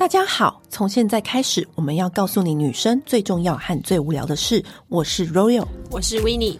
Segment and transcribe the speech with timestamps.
[0.00, 4.64] 大家好，从现在开始，我们要告诉你女生最重要和最无聊的事。
[4.88, 6.56] 我是 Royal，我是 Winnie。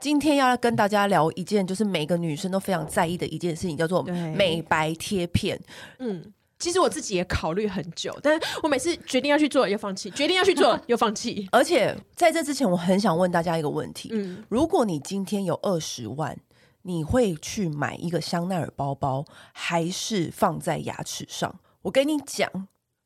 [0.00, 4.02] 今天要跟大家聊一件，就是每个女生都非常在意的一件事情，叫做
[4.36, 5.58] 美白贴片。
[5.98, 6.22] 嗯，
[6.58, 11.48] 其实我自己也考虑很久，但是我每次决定要去做又放弃，决定要去做 又放弃。
[11.52, 16.36] 而且在这之前，我很想问大家一个问题：嗯，如果你今天有二十万，
[16.82, 21.54] 你会去买一个香奈儿包包，还是放在牙齿上？
[21.82, 22.50] 我跟你讲，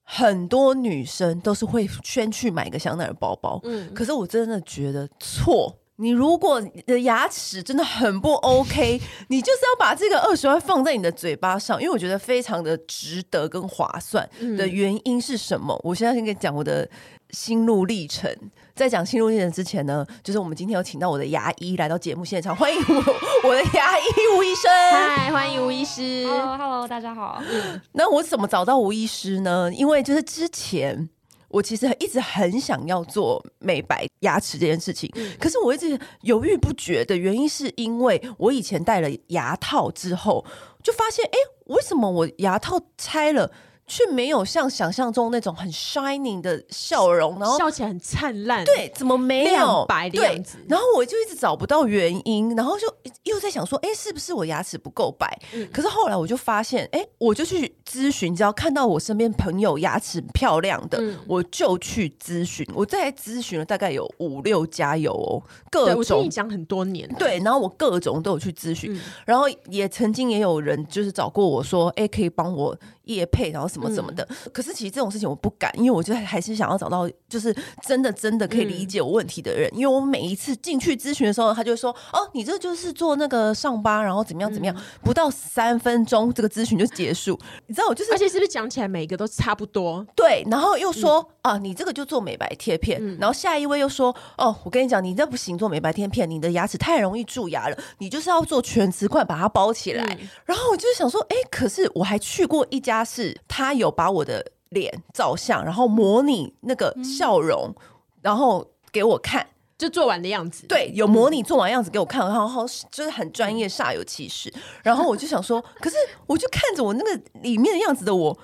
[0.03, 3.61] 很多女生都是会先去买一个香奈儿包包。
[3.65, 5.81] 嗯，可是我真的觉得错。
[5.97, 9.01] 你如果你的牙齿真的很不 OK，
[9.31, 14.29] 你就是要把这个二十万放在你的嘴巴上，因为我觉得非常的值得跟划算。
[14.57, 15.73] 的原因是什么？
[15.73, 16.89] 嗯、我现在先跟你讲我的
[17.35, 18.33] 心路历程。
[18.75, 24.05] 在讲心路历程之前呢，就是我们今天有请到我的牙医来到节目现场，欢迎我我的牙医
[24.39, 24.71] 吴医生。
[24.93, 26.25] 嗨，欢迎吴医师。
[26.29, 27.43] Hello，Hello，大家好。
[27.51, 29.71] 嗯，那我怎么找到吴医师呢？
[29.75, 31.11] 因为就是之前。
[31.49, 40.45] 我其实一直很想要做美白牙齿这件事情，嗯、可是我一直犹豫不决的原因，是因为我以前戴了牙套之后，
[40.83, 43.53] 就发现，哎，为什么我牙套拆了？
[43.87, 48.65] 却没有像想象中那种很 shining 的笑容，然后笑起来很灿烂。
[48.65, 50.59] 对，怎么没有白的样子？
[50.69, 52.87] 然后我就一直找不到原因，然后就
[53.25, 55.39] 又在想说，哎，是不是我牙齿不够白？
[55.53, 62.67] 嗯、可是后来我就发现，哎，我就去咨询，只要看到我身边朋友牙齿漂亮的，嗯、我就去咨询。
[62.75, 66.29] 我再咨询了大概有五六家有哦，各种。
[66.31, 67.09] 讲很多年。
[67.19, 72.77] 对，然后我各种都有去咨询，嗯、然后也曾经也有人就是找过我说，哎，可以帮我。
[73.05, 79.69] 业配，然后什么什么的，嗯、可是其实这种事情我不敢，因为我觉得还是想要找到就是真的真的可以理解我问题的人。
[79.73, 84.75] 嗯、因为我每一次进去咨询的时候，他就说：“哦，你这就是做那个上班，然后怎么样怎么样。
[84.77, 87.39] 嗯”不到三分钟，这个咨询就结束。
[87.67, 90.07] 你知道我就是，而且是不是讲起来每一个都差不多？
[90.15, 92.99] 对，然后又说：“嗯、啊，你这个就做美白贴片。
[93.01, 100.05] 嗯”然后下一位又说：“哦，我跟你讲，你这不行，做美白贴片，你的牙齿太容易蛀牙了，你就是要做全瓷冠把它包起来。
[100.21, 107.83] 嗯”然后我就想说：“哎，可是我还去过一家。”是他有把我的脸照相，然后模拟那个笑容，嗯、
[108.23, 109.47] 然后给我看，
[109.77, 110.67] 就做完的样子。
[110.67, 114.53] 对，有模拟做完样子给我看，然后就是很专业，煞有其事。
[114.83, 115.97] 然后我就想说，可是
[116.27, 118.37] 我就看着我那个里面的样子的我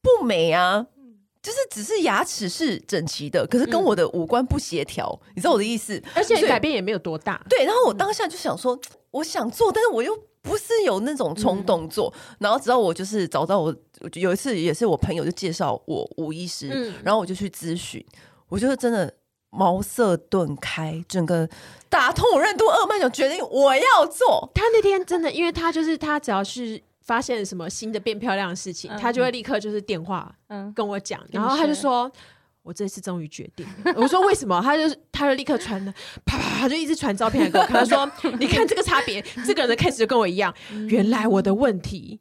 [0.00, 0.86] 不美啊，
[1.48, 6.02] 就是只是牙齿是整齐的，可是跟我的五官不协调，嗯、你知道我的意思？
[6.14, 7.40] 而且改变也没有多大。
[7.48, 8.78] 对，然后我当下就想说，
[9.12, 10.18] 我想做，但是我又。
[10.40, 13.74] 不是有那种冲动做，嗯、然后直到我就是找到我
[14.14, 18.02] 有一次也是我朋友就介绍我吴医师，嗯、然后我就去咨询，
[18.48, 19.12] 我就是真的
[19.50, 21.46] 茅塞顿开，整个
[21.90, 24.48] 打通我任督二脉，就决定我要做。
[24.54, 30.32] 他那天真的，因为他就是他只要是发现什么新的变漂亮的事情，嗯、他就会立刻就是电话
[30.72, 32.08] 跟我讲，嗯、然后他就说。
[32.64, 34.60] 我这次终于决定了， 我说为什么？
[34.62, 35.94] 他就他就立刻传了，
[36.26, 40.52] 啪啪，他就一直传照片来给我看， 他说：“你看这个差别，这个人的 case 就跟我一样，
[40.86, 42.20] 原来我的问题。”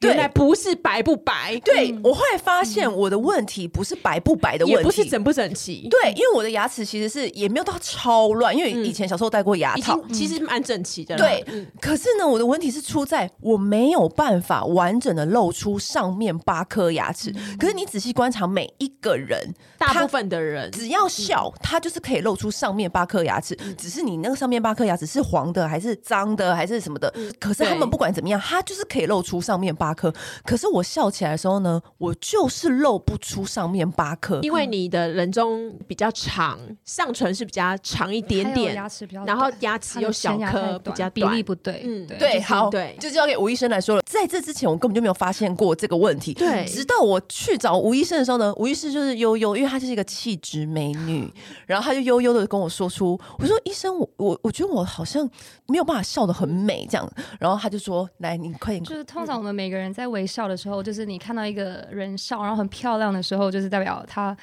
[0.00, 5.88] 原来不是白不白，对，我后来发现我的问题不是白不白的问题，也不是整不整齐。
[5.88, 11.16] 对，因为我的牙齿其实是也没有到超乱，因为以前小时候戴过牙套，其实蛮整齐的。
[11.16, 11.44] 对，
[11.80, 17.34] 可是呢，我的问题是出在我没有办法完整的露出上面八颗牙齿。
[17.58, 20.70] 可是你仔细观察每一个人，大部分的人。
[20.72, 23.56] 只要笑，他就是可以露出上面八颗牙齿。
[23.78, 27.12] 只是你那个上面八颗牙齿是黄的还是脏的还是什么的？
[27.40, 30.12] 可是他们不管怎么样，他就是可以露出上面八颗。
[30.44, 41.82] 可是我笑起来的时候呢，我就是露不出上面八颗，因为你的人中比较长，上唇是比较长一点点，牙齿比较，然后牙齿有小颗，比较比例不对。
[41.84, 44.02] 嗯，对，好，对，就交给吴医生来说了。
[44.06, 46.34] 在这之前，我根本就没有发现过这个问题。
[46.34, 51.30] 对，直到我去找吴医生的时候呢，吴医师就是悠悠，因为她就是一个气质美女，
[51.66, 55.28] 然后她就悠悠的跟我说出，我说医生，我我我觉得我好像
[55.66, 60.06] 没有办法笑得很美这样，然后他就说，来，你快点，就是通常我们每个人在。
[60.08, 64.36] 微笑的时候，就是你看到一个人笑，然后很漂亮的时候，就是代表他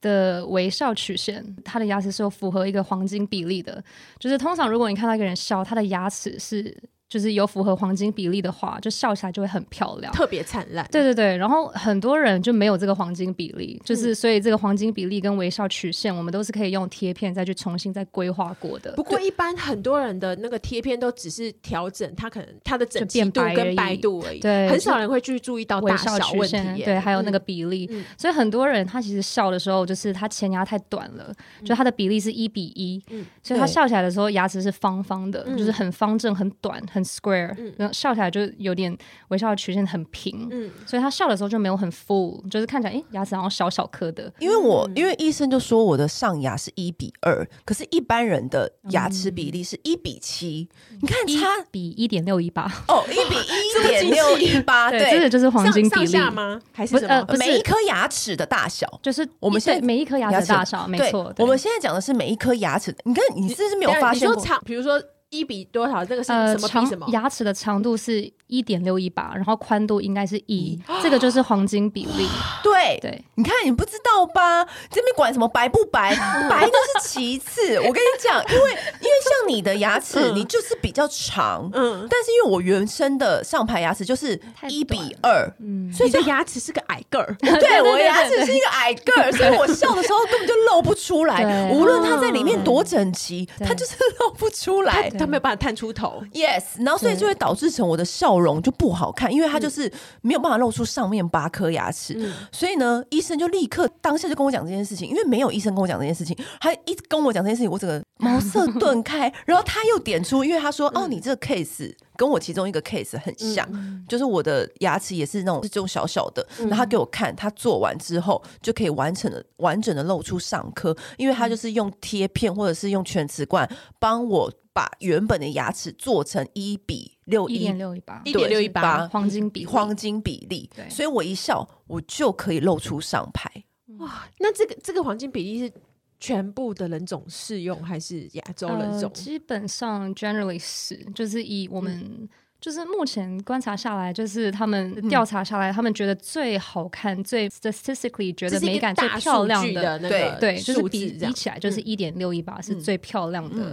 [0.00, 3.82] 的微笑曲线，他的牙齿是有符合一个黄金比例的。
[4.18, 6.76] 就是通常如果你看到一个人笑，他的牙齿是。
[7.12, 10.88] 就是有符合黄金比例的话，就笑起来就会很漂亮，特别灿烂。
[10.90, 18.92] 对对对，然后很多人就没有这个黄金比例，就是所以这个黄金比例跟微笑曲线，我们都是可以用贴片再去重新再规划过的。
[18.92, 27.86] 不过一般很多人的那个贴片都只是调整它可能它的整齐度跟白度而已，对，很少人会去注意到大小问题，对，还有那个比例。
[27.90, 31.30] 嗯、所以很多人他其实笑的时候，就是他前牙太短了，
[31.60, 37.01] 嗯、就他的比例是一比一，嗯，所以他笑起来的时候牙齿是方方的，嗯、就是很方正、很短、很。
[37.02, 38.96] 很 square，然后笑起来就有点
[39.28, 44.32] 微笑的曲线很平，嗯，所以他笑的时候就没有很 full，就是看起来哎牙齿好像小小颗的。
[44.38, 50.68] 因为我因为医生就说我的上牙是一比二，可是一般人的牙齿比例是一比七，
[51.00, 56.60] 你看差比一点六一八哦，一比一点六一八， 对，这个就是黄金比例吗？
[56.72, 57.14] 还是什么？
[57.28, 61.32] 呃，每一颗牙齿的大小，就是我们现在每一颗牙齿大小，没错。
[61.38, 64.44] 我们现在讲的是每一颗牙齿，你看你是不是没有发现过？
[64.64, 65.02] 比如说。
[65.32, 66.04] 一比多少？
[66.04, 67.08] 这个是什么比什么？
[67.10, 72.28] 牙齿的长度是一点六一八，然后宽度应该是一，这个就是黄金比例。
[72.62, 74.62] 对对，你看你不知道吧？
[74.90, 76.14] 这边管什么白不白？
[76.50, 77.78] 白都是其次。
[77.78, 84.38] 我跟你讲，因为因为像你的牙齿，你就是比较长，嗯，但是因为我原生的上排牙齿就是
[84.68, 87.34] 一比二，嗯，所以这牙齿是个矮个儿。
[87.40, 91.70] 对，我的牙齿是一个矮个儿，所以我笑的时候根本就露不出来。
[91.72, 95.08] 无论它在里面多整齐，它就是露不出来。
[95.18, 99.90] 它没有办法探出头，yes，然后所以就会导致成我的笑容就不好看，因为他就是
[100.20, 123.68] 没有办法露出上面八颗牙齿，嗯、所以呢，医生就立刻当下就跟我讲这件事情，因为没有医生跟我讲这件事情，他一直跟我讲这件事情，我整个茅塞顿开，然后他又点出，因为他说，嗯、哦，你这个 case 跟我其中一个 case 很像，嗯、就是我的牙齿也是那种这种小小的，然后他给我看，他做完之后就可以完整的完整的露出上颗，因为他就是用贴片或者是用全瓷冠
[123.98, 124.52] 帮我。
[124.72, 133.50] 把原本的牙齿做成一比六一点六一八一点六一八黄金比黄金比例，对，所以我一笑，我就可以露出上排。
[133.98, 135.72] 哇，那这个这个黄金比例是
[136.18, 139.10] 全部的人种适用，还是亚洲人种？
[139.14, 141.98] 呃、基本上 generally 是，就是以我们。
[141.98, 142.28] 嗯
[142.62, 153.64] 就是目前观察下来，就是他们调查下来，他们觉得最好看、最 statistically 觉得美感最漂亮的，对对，就是比比起来，就是一点六一八是最漂亮的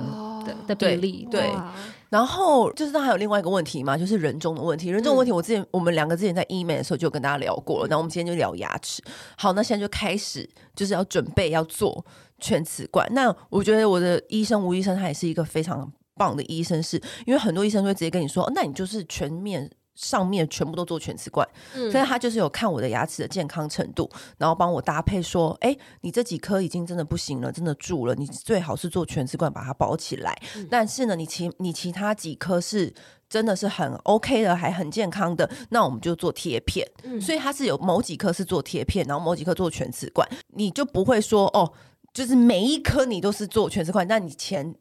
[0.43, 1.27] 的的比例。
[1.29, 1.51] 对，
[2.09, 4.89] 然后就是那还有另外一个问题嘛，就是人中的问题。
[4.89, 7.87] 人中的问题，我之前我们两个之前在医美的时候就跟大家聊过了。
[7.87, 9.03] 然后我们今天就聊牙齿。
[9.37, 12.03] 好，那现在就开始就是要准备要做
[12.39, 13.07] 全瓷冠。
[13.11, 15.87] 那我觉得我的医生吴医生他也是一个非常。
[16.19, 30.37] 棒的医生是因为很多医生会直接跟你说，那你就是全面上面全部都做全瓷冠，嗯，所以他就是有看我的牙齿的健康程度，然后帮我搭配说，哎，你这几颗已经真的不行了，真的蛀了，你最好是做全瓷冠把它包起来。
[30.55, 32.93] 嗯，但是呢，你其你其他几颗是
[33.27, 36.87] 真的是很 OK 的，还很健康的，那我们就做贴片。
[37.03, 40.25] 嗯，所以它是有某几颗是做贴片，然后某几颗做全瓷冠，
[40.55, 41.73] 你就不会说哦，
[42.13, 44.75] 就是每一颗你都是做全瓷冠，那你钱。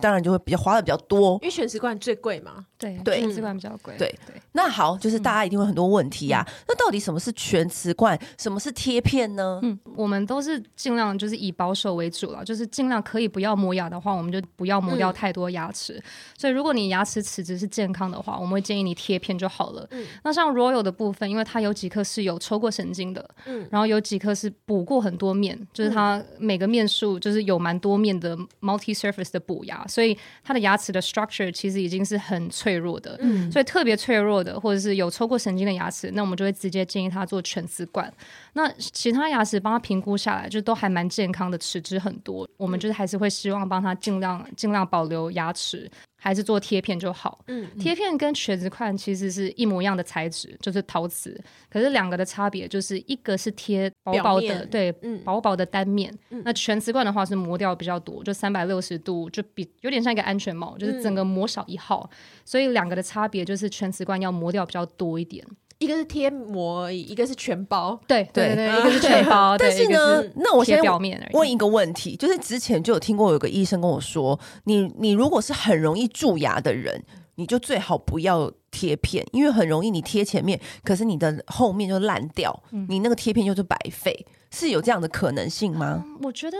[0.00, 2.66] 当然就会比较花的比较多，因为全瓷冠最贵嘛。
[2.78, 3.94] 对对，全瓷冠比较贵。
[3.96, 6.44] 对对，那好，就是大家一定会很多问题啊。
[6.66, 9.60] 那到底什么是全瓷冠，什么是贴片呢？
[9.62, 16.02] 嗯，我们都是尽量就是以保守为主了，就是尽量可以不要磨牙的话，我们就不要磨掉太多牙齿。
[16.36, 19.86] 所以如果你牙齿齿质是健康的话，我们会建议你贴片就好了。
[19.92, 29.81] 嗯，那像 Royal 的部分，因为它有几颗是有抽过神经的，嗯，然后有几颗是补过很多面，就是它每个面数就是有蛮多面的 multi surface 的补牙。
[29.86, 38.12] 所以他的牙齿的 structure 其实已经是很脆弱的，嗯，所以特别脆弱的或者是有抽过神经的牙齿，那我们就会直接建议他做全瓷冠。
[38.54, 45.90] 那其他牙齿帮他评估下来，就都还蛮健康的，齿质很多，我们就是还是会希望帮他尽量尽量保留牙齿。
[46.24, 47.40] 还是做贴片就好。
[47.48, 51.36] 嗯，贴片跟全瓷冠其实是一模一样的材质，就是陶瓷。
[51.68, 56.16] 可是两个的差别就是一个是贴薄薄的，面对，嗯，薄薄的单面。
[56.30, 62.08] 嗯，那全瓷冠的话是磨掉比较多，就三百六十度，就比有点像一个安全帽，就是整个磨少一号。
[62.12, 65.44] 嗯，所以两个的差别就是全瓷冠要磨掉比较多一点。
[65.82, 67.98] 一个是贴膜而已，一个是全包。
[68.06, 69.56] 对对对，一个是全包。
[69.58, 77.02] 但是呢，那我先表面问一个问题，就是之前就有听过有个医生跟我说，你你如果是很容易蛀牙的人，
[77.34, 86.04] 你就最好不要贴片，因为很容易你贴前面，可是你的后面就烂掉，你那个贴片就是白费，是有这样的可能性吗？
[86.22, 86.56] 我觉得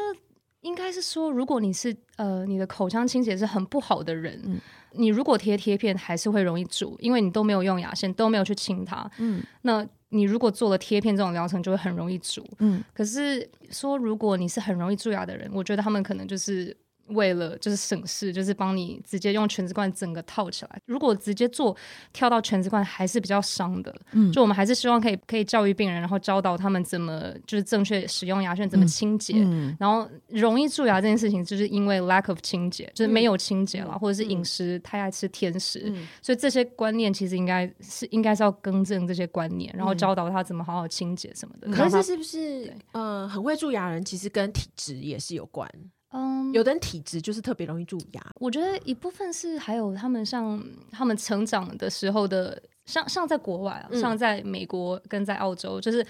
[0.63, 4.41] 应该是说，如果你是呃你的口腔清洁是很不好的人。
[4.45, 4.61] 嗯
[4.95, 9.11] 你如果贴贴片，还是会容易蛀，因为你都没有用牙线，都没有去清它。
[9.19, 12.45] 嗯，那你如果做了贴片这种疗程，就会很容易蛀。
[12.59, 16.77] 嗯，可是说如果你是很容易蛀牙的人，我觉得他们可能就是。
[17.15, 20.81] 为了就是省事，就是帮你直接用全瓷冠整个套起来。
[20.87, 21.77] 如果直接做
[22.13, 23.95] 跳到全瓷冠，还是比较伤的。
[24.13, 29.35] 嗯，就我们还是希望可以可以教育病人，然后教导他们怎么就是正确使用牙线，怎么清洁。
[29.39, 35.83] 嗯，然后容易蛀牙这件事情，就是因为 lack of 清洁，就是没有清洁了，嗯、或者是饮食太爱吃甜食。
[35.87, 41.71] 嗯、所以这些观念其实应该是应该是要更正这些观念，然后教导他怎么好好清洁什么的。
[41.71, 45.69] 可是是不是对呃很会蛀牙人，其实跟体质也是有关？
[46.13, 48.23] 嗯，有的人体质就是特别容易蛀牙。
[48.37, 56.07] 我觉得一部分是还有他们像他们成长的时候的，像像在国外啊，嗯、像在美国跟在澳洲，就是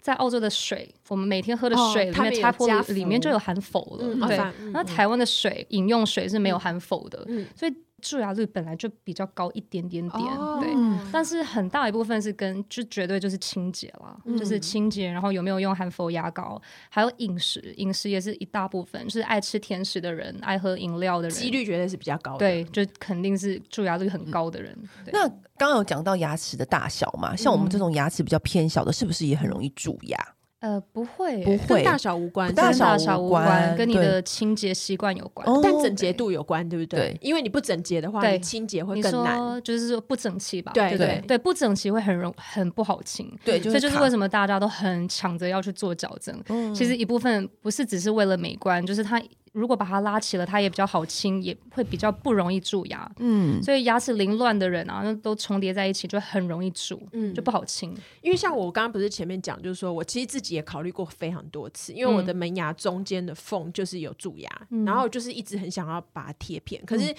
[0.00, 4.06] 在澳洲的水，我们每天喝的水里面 tap water 里面就有含氟了。
[4.06, 4.36] 嗯、对，
[4.72, 7.74] 那、嗯、台湾的水饮、嗯、用水是没有含氟的，嗯、所以。
[8.02, 10.70] 蛀牙率本来就比较高一点点点，哦、对，
[11.10, 24.76] 但是很大一部分是跟就绝对就是清洁啦，嗯、就是清洁，然后有没有用含氟牙膏，还有饮食，饮食也是一大部分，就是爱吃甜食的人，爱喝饮料的人，几率绝对是比较高的，对，就肯定是蛀牙率很高的人。
[25.06, 30.18] 嗯、那刚刚有讲到牙齿的大小嘛，像我们这种牙齿比较偏小的，是不是也很容易蛀牙？
[30.62, 37.18] 呃，不会，不会，跟大小无关，大小无关，跟你的清洁习惯有关，但整洁度有关，对不对？
[37.20, 39.60] 因为你不整洁的话，你清洁会更难。
[39.62, 40.70] 就是说不整齐吧？
[40.72, 43.28] 对对对，不整齐会很容很不好清。
[43.44, 46.72] 对，所以就是为什么大家都很抢着要去做矫正。
[46.72, 49.20] 其实一部分不是只是为了美观，就是它。
[49.52, 53.10] 如果把它拉起了，它也比较好清，也会比较不容易蛀牙。
[53.18, 57.94] 嗯，所以牙齿凌乱的人啊，那都重叠在一起，就很容易蛀，嗯，就不好清。
[58.22, 67.10] 因为像我刚刚不是前面讲，就是说我其实自己也考虑过非常多次，因为我的门牙中间的缝就是有蛀牙，嗯、然后就是一直很想要把它贴片，可是。
[67.12, 67.16] 嗯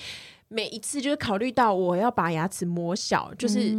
[0.54, 3.76] 每一次就是考虑到我要把牙齿磨小，就是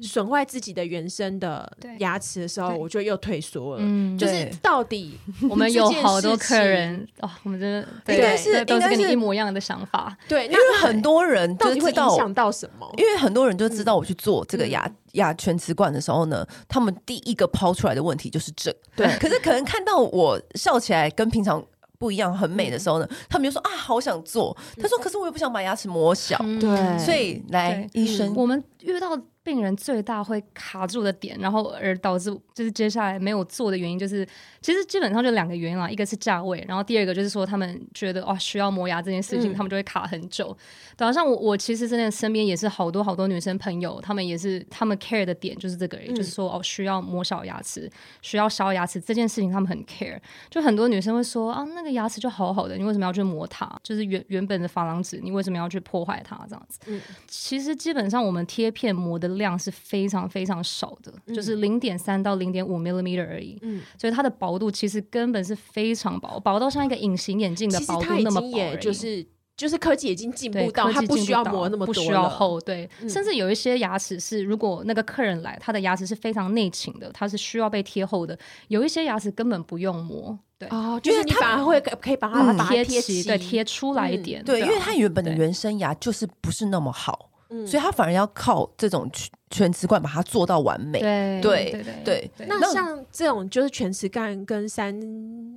[0.00, 3.82] 损坏自己的原生的牙齿的时候，我就又退缩了。
[4.16, 5.18] 就是到底
[5.50, 7.68] 我们有好多客人哦，我们真
[8.04, 10.16] 的应该是都是跟你一模一样的想法。
[10.28, 12.88] 对，因为很多人到底会影响到什么？
[12.96, 18.72] 因为很多人就知道我去做这个牙牙全瓷冠的时候呢，他们第一个抛出来的问题就是这。
[18.94, 21.60] 对，可是可能看到我笑起来跟平常。
[22.02, 24.56] 不一样，很美的时候呢，嗯、他们就说啊，好想做。
[24.76, 26.36] 他说，可是我也不想把牙齿磨小。
[26.40, 29.16] 嗯、对，所以来医生，我们遇到。
[29.44, 34.26] 病人最大会卡住的点，然后而导致就是接下来没有做的原因，就是
[34.60, 40.56] 其实基本上就两个原因啦，一个是价位，然后第二个就是说他们觉得哦需要磨牙这件事情，嗯、他们就会卡很久。
[40.96, 50.16] 对啊，像我我其实真的身边也是好多好多女生朋友，他们也是他们 care 的点就是这个，嗯、就是说哦需要磨小牙齿，需要削牙齿这件事情他们很 care。
[50.50, 53.68] 就很多女生会说啊那个牙齿就好好的，你为什么要去磨它？
[53.82, 56.78] 就是原原本的珐琅质，你为什么要去破坏它这样子？
[56.86, 59.31] 嗯，其实基本上我们贴片磨的。
[59.36, 68.92] 量是非常非常少的，嗯、就是零点三到零点五 millimeter 而已，嗯，所以它的薄度其实根本是非常薄，薄到像一个隐形眼镜的薄度那么薄，就。
[68.92, 78.36] 是就是科技已经进步到它不需要磨那么多，不需要厚，对，嗯、甚至有一些牙齿是，如果那个客人来，他的牙齿是非常内倾的，它是需要被贴厚的，
[78.68, 87.28] 有一些牙齿根本不用磨，对，哦，就是你反而会可以把它贴齐，对，贴出来一点，对，因为它原本的原生牙就是不是那么好。
[87.66, 90.98] 所以他反而要靠这种去全瓷冠把它做到完美。
[90.98, 92.30] 对对对对。
[92.48, 94.98] 那像这种就是全瓷冠跟三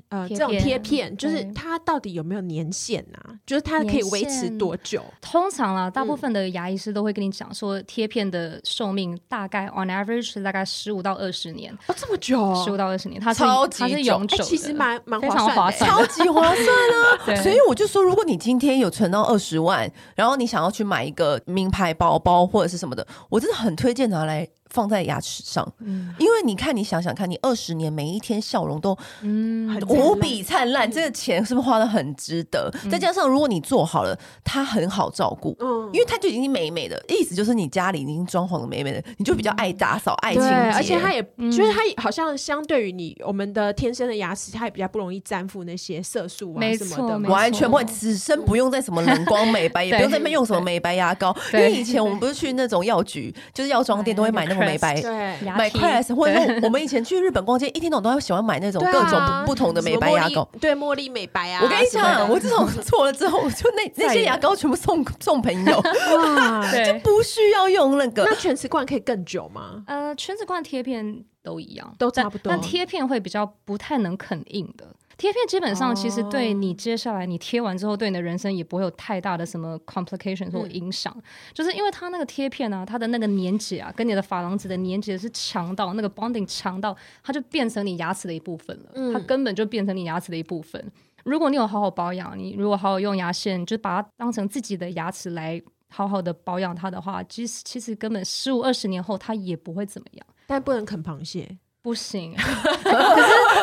[0.09, 3.33] 呃这种贴片，就是它到底有没有年限啊？
[3.45, 5.01] 就是它可以维持多久？
[5.21, 11.73] 通常啦，大部分的牙医师都会跟你讲说，贴片的寿命大概 on average 是大概十五到二十年。
[11.87, 12.53] 哦，这么久？
[12.63, 17.35] 十五到二十年，它超级它是永久，其实蛮蛮非常划算，超级划算啊！
[17.41, 24.47] 所以我就说，如果你今天有存到二十万，然后你想要去买一个名牌包包或者是什么的，我真的很推推荐拿来。
[24.71, 32.69] 放在牙齿上，嗯，因为你看，你想想看，你二十年每一天笑容都嗯无比灿烂，这个钱是不是花的很值得？
[32.91, 54.64] 再加上如果你做好了，它很好照顾，嗯，因为它就已经美美的，意思就是你家里已经装潢的美美的，你就比较爱打扫、爱清洁，而且它也就是它好像相对于你我们的天生的牙齿，它也比较不容易沾附那些色素啊什么的，完全不会，此生不用再什么冷光美白，也不用在那边用什么美白牙膏，因为以前我们不是去那种药局，就是药妆店都会买那种。
[54.65, 61.61] 美白，对，买快 S，或者说我们以前去日本逛街，一天到晚都喜欢买那种各种不同的美白牙膏，对，茉莉美白啊。
[61.63, 65.77] 我跟你讲，我自从做了之后，我就那那些牙膏全部送 送朋友，
[66.17, 68.23] 哇，就不需要用那个。
[68.25, 69.83] 那全瓷冠可以更久吗？
[69.87, 74.85] 呃，全瓷冠贴片都一样，都差不多，但贴片会比较不太能啃硬的。
[75.17, 90.91] 贴片基本上其实对你接下来你贴完之后，对你的人生也不会有太大的什么 complication 或影响，嗯、就是因为它那个贴片呢、啊，它的那个粘结啊，跟你的珐琅质的粘结是强到那个 bonding 强到，它就变成你牙齿的一部分了，嗯、它根本就变成你牙齿的一部分。
[91.23, 100.27] 如果你有好好保养，你如果好好用牙线，就把它当成自己的牙齿来好好的保养它的话，其实其实根本十五二十年后它也不会怎么样。
[100.45, 101.57] 但不能啃螃蟹。
[101.85, 102.49] 不行， 可是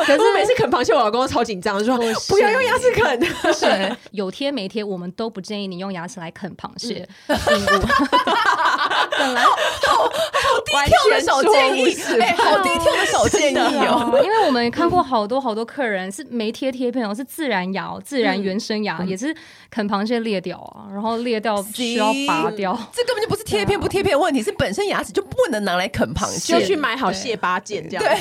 [0.06, 1.98] 可是我每次啃螃蟹，我老公都超紧张，说
[2.28, 3.20] 不要用牙齿啃。
[3.52, 3.96] 是。
[4.12, 7.08] 有贴没贴，我们都不建议你用牙齿来啃螃蟹。
[9.18, 10.08] 本来好好
[10.64, 14.20] 低调的小建议，哎，好低调的小建议哦。
[14.22, 19.34] 因为我们看过好多好多客人是没贴贴片哦，是自然牙、自然原生牙，也是
[19.70, 22.76] 啃螃蟹裂掉啊，然后裂掉需要拔掉。
[22.92, 28.04] 这根本就不是贴片 不贴片的问题，是本身牙齿就不能拿来啃螃蟹，就去买好蟹八件这样。
[28.04, 28.16] 对，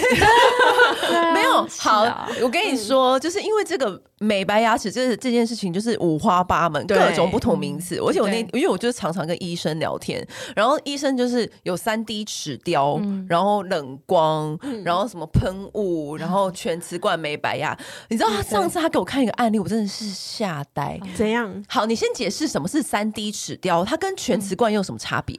[1.34, 2.06] 没有好。
[2.42, 7.98] 我跟你说，就是因为这个美白牙齿，这这件事情就是五花八门，各种不同名词。
[7.98, 17.78] 而且我那因为我就是常常跟医生聊天，然后医生就是有三 D 齿雕，然后冷光，然后什么喷雾，然后全瓷冠美白呀。
[18.10, 21.00] 你知道他上次他给我看一个案例，我真的是吓呆。
[21.16, 21.64] 怎样？
[21.68, 25.36] 好，你先解释什么是三 D 齿雕，它跟全瓷冠又有什么差别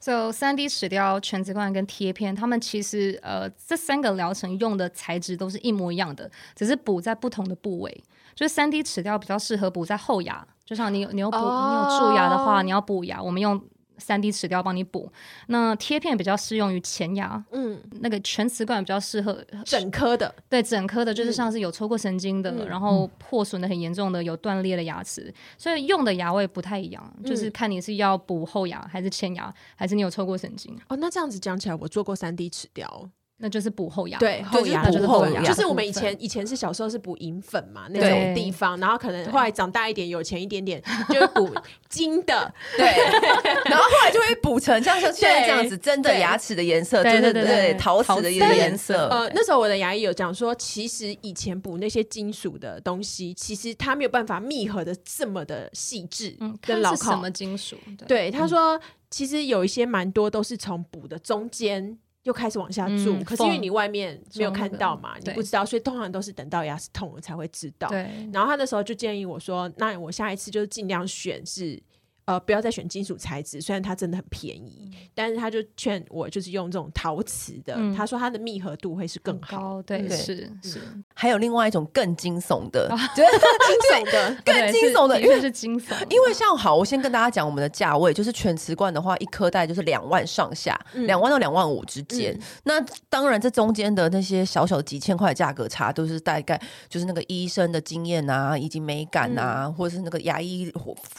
[0.00, 8.04] ？So 三 D 齿雕、全瓷冠跟贴片，他们其实呃这三个疗程用的材质都是一模一样的，只是补在不同的部位。
[8.34, 11.70] 就是三 D 齿雕比较适合补在后牙，就像你你有补、oh.
[11.70, 13.60] 你有蛀牙的话，你要补牙，我们用。
[13.98, 15.10] 三 D 齿雕帮你补，
[15.48, 30.76] 那贴片比较适用于前牙，嗯，那个全瓷冠比较适合整颗的，对，整颗的，就是像是有抽过神经的，嗯、然后破损的很严重的，有断裂的牙齿，所以用的牙位不太一样，嗯、就是看你是要补后牙还是前牙，还是你有抽过神经。
[30.88, 33.10] 哦，那这样子讲起来，我做过三 D 齿雕。
[33.38, 41.54] 那就是补后牙，对，后牙就是补后牙，就是我们以前以前是小时候是补银粉嘛，那种地方，然后可能后来长大一点，有钱一点点，就补
[41.90, 42.86] 金的，对，
[43.68, 49.08] 然后后来就会补成像像现在这样子，真的牙齿的颜色，对对对，陶瓷的颜色。
[49.08, 57.10] 呃，那时候我的牙医有讲说，其实以前补那些金属的东西，其实它没有办法密合的这么的细致跟牢靠。
[57.10, 57.76] 什么金属？
[58.08, 61.98] 对，他说其实有一些蛮多都是从补的中间。
[62.26, 67.88] 又开始往下蛀，嗯、可是因为你外面没有看到嘛，你不知道，所以通常都是等到牙齿痛了才会知道。
[67.88, 71.82] 对，然后他那时候就建议我说：“那我下一次就是尽量选是。”
[72.26, 77.74] 呃，不要再选金属材质，虽然它真的很便宜，但是他就劝我就是用这种陶瓷的。
[77.96, 79.80] 他说它的密合度会是更好。
[79.82, 80.80] 对，是是。
[81.14, 85.94] 还有另外一种更惊悚的， 惊悚的， 更惊悚的，因为是惊悚。
[86.10, 92.36] 因为像好，我先跟大家讲我们的价位，就是全瓷冠的话，一颗大概就是两万上下，两万到两万五之间。
[92.64, 100.72] 那当然，这中间的那些小小几千块的价格差，都是大概就是那个医生的经验啊，以及美感啊，或者是那个牙医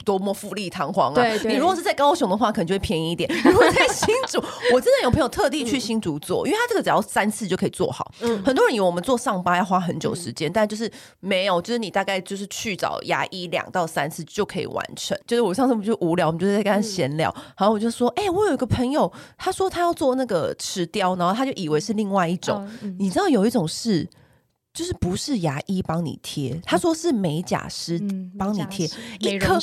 [0.04, 1.14] 多么富丽堂皇。
[1.14, 3.30] 对，对，你如果是在高雄的话，可能就会便宜一点。
[3.46, 8.12] 如果在新竹， 我真的有朋友特地去新竹做，因为他这个只要三次就可以做好。
[8.22, 15.16] 嗯，很多人以为我们做上巴要花很久时间，但就是没有，就是你大概就是去找牙医两到三次就可以完成。
[15.28, 24.08] 就是我上次不就无聊，我们就在跟他闲聊，然后我就说，哎，我有一个朋友，他说他要做那个齿雕，然后他就以为是另外一种，你知道有一种是。
[24.78, 28.00] 就是不是牙医帮你贴，他说是美甲师
[28.38, 28.88] 帮你贴，
[29.20, 29.58] 一颗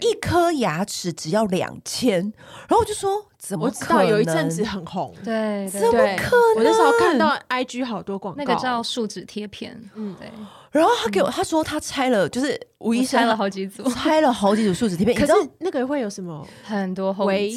[0.00, 4.06] 一颗牙齿只要两千，然后我就说怎么可能？
[4.08, 6.56] 有一阵子很红，对，怎么可能？
[6.56, 10.30] 我那时候看到 IG 好多广告，那个叫树脂贴片，嗯，对。
[10.76, 15.16] 然后他给我他说他拆了，就是吴医生拆了好几组， 拆了好几组树脂贴片。
[15.16, 17.50] 可是那个会有什么很多危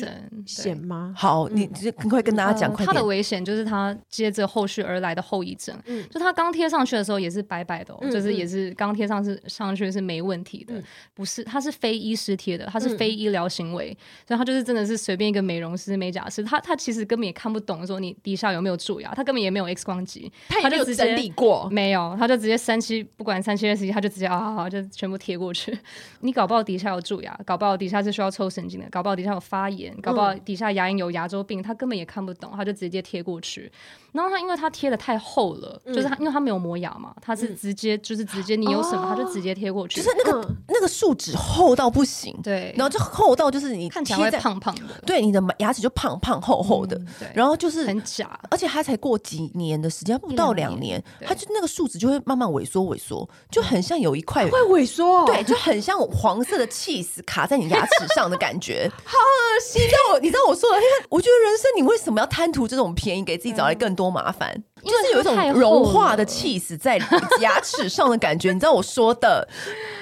[0.45, 1.13] 险吗？
[1.15, 2.73] 好，你就赶快跟大家讲。
[2.75, 5.77] 它的危险就是它接着后续而来的后遗症。
[6.09, 10.73] 就他刚贴上去的时候也是白白的，就是也是刚贴上是上去是没问题的，
[11.13, 23.05] 不是它是非医师贴的，它是非医疗行为，所以它就是真的是随便一个美容师、美甲师，他他其实根本也看不懂说你底下有没有蛀牙，他根本也没有 X 光机，他就直接整理过，没有，他就直接三七。
[23.17, 25.77] 不管三七二十一，他就直接啊，就全部贴过去。
[26.21, 33.71] 你搞不好底下有蛀牙，搞不好底下是需要抽神经的，搞不好底下有发炎，搞不好底下牙龈有牙周病，他根本也看不懂，他就直接贴过去。
[34.11, 59.81] 然后他因为他贴的太厚了，就是他因为他没有磨牙嘛，他是直接就是直接你有什么他就直接贴过去，就是那个那个树脂厚到不行，对，然后就厚到就是你看起来会胖胖的，对，你的牙齿就胖胖厚厚的，对，然后就是很假，而且他才过几年的时间，不到两年，他就那个树脂就会慢慢萎缩萎缩，就很像有一块会萎缩，对，就很像黄色的气死卡在你牙齿上的感觉， 好恶心！
[59.81, 64.63] 你知道我，你知道我说的，因为我觉得人生你为什么要贪图这种便宜，给自己找来更多麻烦？
[64.81, 66.97] 就是有一种融化的气死在
[67.41, 69.45] 牙齿上的感觉，你知道我说的。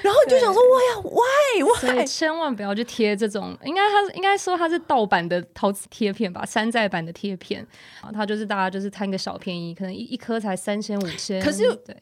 [0.03, 2.05] 然后你就想说，哇呀，why why？
[2.05, 7.65] 千万不要去贴这种，应该它应该说它是盗版的陶瓷贴片吧，山寨版的贴片
[8.01, 11.41] 啊，它就是大家就是贪个小便宜，可能一一颗才三千五千。
[11.41, 11.97] 可是，对，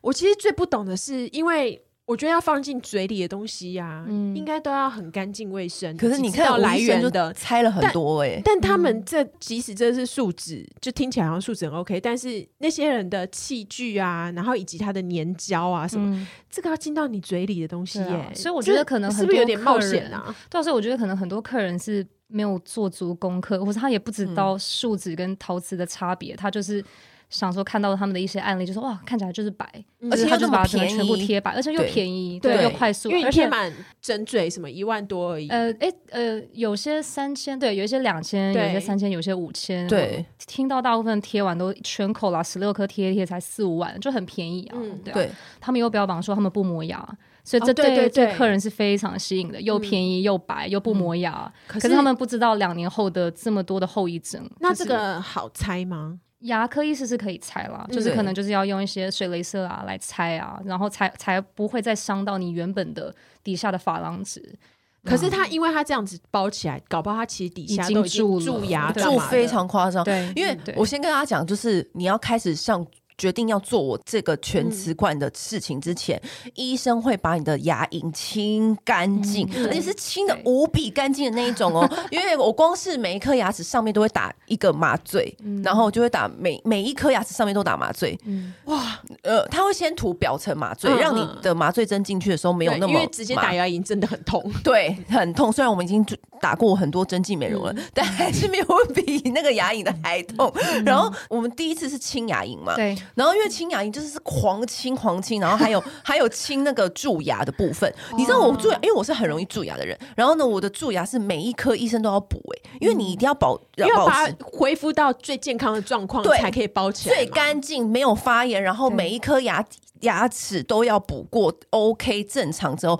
[0.00, 1.84] 我其实最不懂的是，因为。
[2.06, 5.96] 我觉得要放进嘴里的东西呀、啊，嗯、应该都要很干净卫生。
[5.96, 20.34] 可是你看到来源的猜了很多哎、欸，但他们这即使这是树脂，就听起来好像树脂很 OK，但是那些人的器具啊，然后以及它的粘胶啊什么，嗯、这个要进到你嘴里的东西耶、欸啊，所以我觉得可能很是不是有点冒险啊？
[20.48, 26.84] 到时候我觉得可能很多客人是没有做足功课，或者他也不知道树脂跟陶瓷的差别，嗯、他就是。
[27.30, 29.64] 想说看到他们的一些案例，就说哇，看起来就是白，
[30.10, 35.48] 而且他就把它全部贴白，而且又便宜，对，又快速，因为贴满整嘴什么一万多而已。
[35.48, 39.86] 呃，哎，呃，有些三千，对，有一些两千，有些三千，有些五千。
[39.86, 44.76] 对，听到大部分贴完都全口啦，十六颗贴一贴才四五万，就很便宜啊。
[45.04, 46.98] 对，他们又标榜说他们不磨牙，
[47.44, 51.52] 所以这对对客人是非常吸引的，又便宜又白又不磨牙。
[51.68, 54.44] 可是他们不知道两年后的这么多的后遗症。
[54.58, 56.18] 那这个好猜吗？
[56.40, 64.58] 牙科医师是可以拆啦，就是可能就是要用一些水雷射啊来拆啊，然后才才不会再伤到你原本的底下的珐琅质。
[65.04, 70.04] 可是他因为他这样子包起来，搞不好他其实底下都已经蛀牙蛀非常夸张。
[70.04, 72.86] 对，因为我先跟大家讲，就是你要开始像。
[73.20, 81.86] 决定要做我这个全瓷冠的事情之前，嗯、医生会把你的牙龈清干净，嗯、而且是清的无比干净的那一种哦。
[82.10, 88.18] 因为我光是每一颗牙齿上面都会打一个麻醉，嗯、然后就会打每每一颗牙齿上面都打麻醉。
[88.24, 95.52] 嗯、哇，呃，他会先涂表层麻醉，嗯、让你的麻醉针进去的时候没有那么，因为直接打牙龈真的很痛，对，很痛。
[95.52, 96.02] 虽然我们已经
[96.40, 100.50] 打过很多针剂美容了，嗯、但还是没有比那个牙龈的还痛。
[100.54, 102.96] 嗯、然后我们第一次是清牙龈嘛，对。
[103.14, 107.92] 然后因为清牙龈就是是狂清狂清，然后还有 还有清那个蛀牙的部分。
[108.16, 109.98] 你知道我蛀牙，因为我是很容易蛀牙的人。
[110.16, 118.62] 然后呢，我的蛀牙是每一颗医生都要补哎，因为你一定要保，要把它恢复到最健康的状况，对，才可以包起来，最干净，没有发炎。
[118.62, 119.64] 然后每一颗牙
[120.00, 122.98] 牙齿都要补过 OK 正常之后，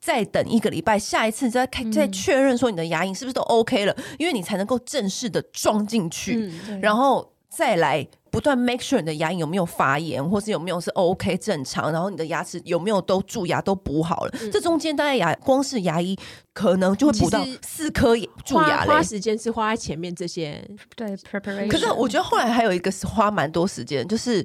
[0.00, 8.06] 再等一个礼拜，下一次再看再确认说你的牙龈是不是都 OK 了，因为你才能够正式的装进去，然后再来。
[8.32, 14.34] 不断 make sure 你的牙龈有没有发炎，或是有没有是 OK 正常，然后你的牙齿有没有都蛀牙都补好了。
[14.40, 16.18] 嗯、这中间大概牙光是牙医
[16.52, 18.84] 可能就会补到四颗蛀牙。
[18.84, 20.66] 花时间是花在前面这些
[20.96, 21.68] 对 preparation。
[21.68, 24.44] 可是我觉得后来还有一个是花蛮多时间，就是。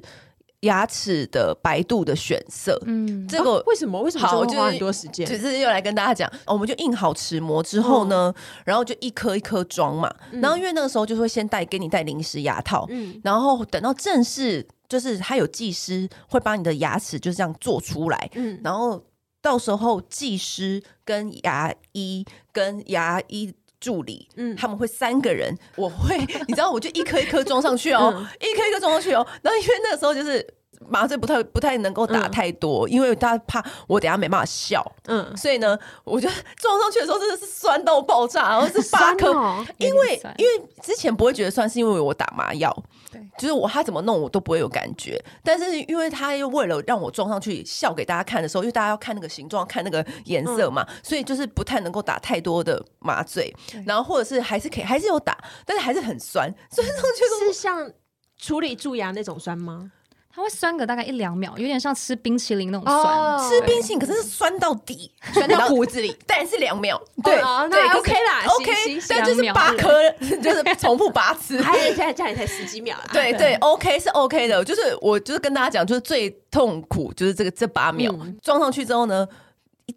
[0.62, 4.00] 牙齿的白度的选色，嗯，这个、啊、为什么？
[4.02, 5.24] 为什么好花很多时间？
[5.24, 10.12] 就是又来跟大家讲，我们就印好齿模之后呢，嗯、然后就一颗一颗装嘛。
[10.32, 19.00] 嗯、然后因为那个时候就会先带给你带临时牙套，嗯，然后等到正式就是他有技师会把你的牙齿就这样做出来，嗯，然后
[19.40, 23.54] 到时候技师跟牙医跟牙医。
[23.80, 29.26] 助理，嗯，他们会三个人，我会， 你知道，我就一颗一颗装上去哦，嗯、一颗一颗装上去哦。
[29.42, 30.44] 然后因为那个时候就是
[30.86, 42.74] 麻醉不太不太能够打太多，嗯、因为他怕我等下没办法笑，嗯，所以呢，我就撞上去的时候真的是酸到爆炸，然后是 八颗，哦、因为因为之前不会觉得酸，是因为我打麻药。
[43.10, 53.54] 对，就是我他怎么弄我都不会有感觉，但是因为他又为了让我撞上去笑给大家看的时候，因为大家要看那个形状、看那个颜色嘛，嗯、所以就是不太能够打太多的麻醉，
[53.86, 57.90] 然后或者是还是可以还是有打，但是还是很酸，酸上去是像
[58.36, 59.90] 处理蛀牙那种酸吗？
[60.38, 63.50] 它会酸个大概一两秒，有点像吃冰淇淋那种酸。
[63.50, 66.96] 吃冰淇淋可是是酸到底，酸到骨子里， 但是两秒。
[67.24, 68.72] 对，那 OK 啦，OK。
[69.08, 70.08] 但就是八颗，
[70.40, 71.60] 就是重复八次。
[71.60, 73.04] 还现在这样也才十几秒啦。
[73.12, 74.64] 对对，OK 是 OK 的。
[74.64, 79.26] 就是我就是跟大家讲，就是最痛苦就是这个这八秒装上去之后呢，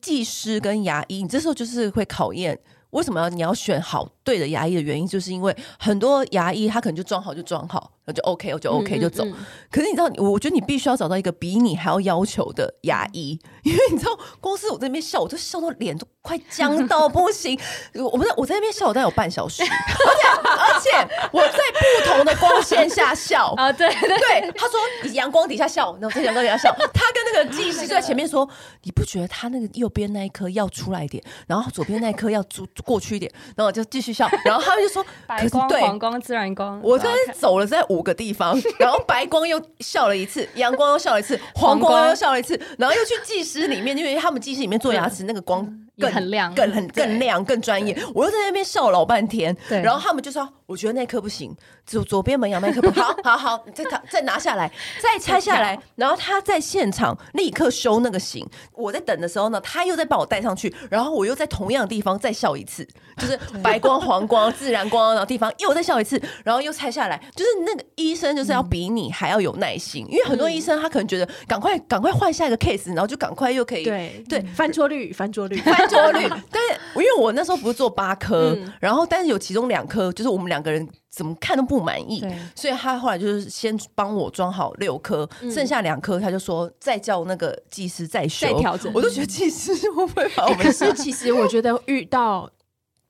[0.02, 2.60] 技师跟牙医，你这时候就是会考验。
[2.92, 9.26] 为什么要你要选好对的牙医的原因，就是因为很多牙医他可能就装好就装好，那就 OK，我就 OK 就走。
[9.26, 17.60] 嗯嗯嗯、可是你知道，我觉得你必须要找到一个比你还要要求的牙医，因为你知道，公司我在那边笑，我就笑到脸都快僵到不行。
[17.96, 20.90] 我不是我在那边笑，我大概有半小时，而且而且
[21.32, 28.48] 我在不同的光线下笑啊，对对，对，他说你阳光底下笑，然后在阳光底下笑，他跟那个技师就在前面说，
[28.84, 32.68] 你不觉得他那个右边那一颗要出来一点，然后左边那一颗要出。
[32.86, 36.80] 过去一点，然后我就继续笑，然后他们就说白光、黄光、自然光。
[36.82, 45.66] 我刚才走了在五个地方，然后白光又笑了一次，阳光又笑了一次，黄光又笑了一次，然后又去技师里面，因为他们技师里面做牙齿那个光
[46.02, 47.98] 更很亮，更很更亮、更专业。
[48.14, 58.48] 我又在那边笑老半天，对，然后他们就说：“我觉得那颗不行，左左边门牙那颗不好，好好，你再再拿下来，再拆下来。”然后他在现场立刻修那个型。
[58.74, 62.88] 我在等的时候呢，他又在帮我戴上去，然后我又在同样的地方再笑一次，
[63.18, 67.22] 就是 白光、黄光、 自然光，然后地方又再笑一次，然后又拆下来。
[67.36, 74.24] 就是那个医生就是要比你还要有耐心，因为很多医生他可能觉得赶快赶快换下一个 case，然后就赶快又可以对。
[74.28, 74.42] 对。
[74.56, 75.58] 翻桌率翻桌率。
[75.58, 82.26] 翻桌率， 但是因为我那时候不是做八颗，嗯、然后但是有其中两颗，就是我们两个人怎么看都不满意，
[82.56, 88.92] 所以他后来就是先帮我装好六颗，嗯、剩下两颗他就说再叫那个技师再修再调整。
[88.94, 90.64] 我都觉得技师会不会把我们、欸？
[90.64, 92.50] 可是其实我觉得遇到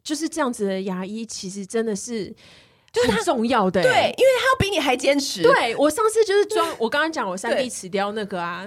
[0.04, 2.34] 就是这样子的牙医，其实真的是
[2.92, 5.44] 就是他重要的、欸，对，因为他要比你还坚持。
[5.44, 8.66] 对我上次就是装，我刚刚讲我三 D 齿雕那个啊。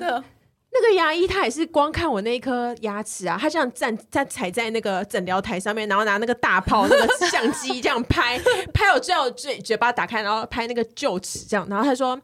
[0.74, 8.38] 那个牙医他也是光看我那一颗牙齿啊，他这样站站踩在那个诊疗台上面，然后拿那个大炮那个相机这样拍，
[8.72, 12.20] 拍我最后嘴嘴巴打开，然后拍那个臼齿这样，然后他说。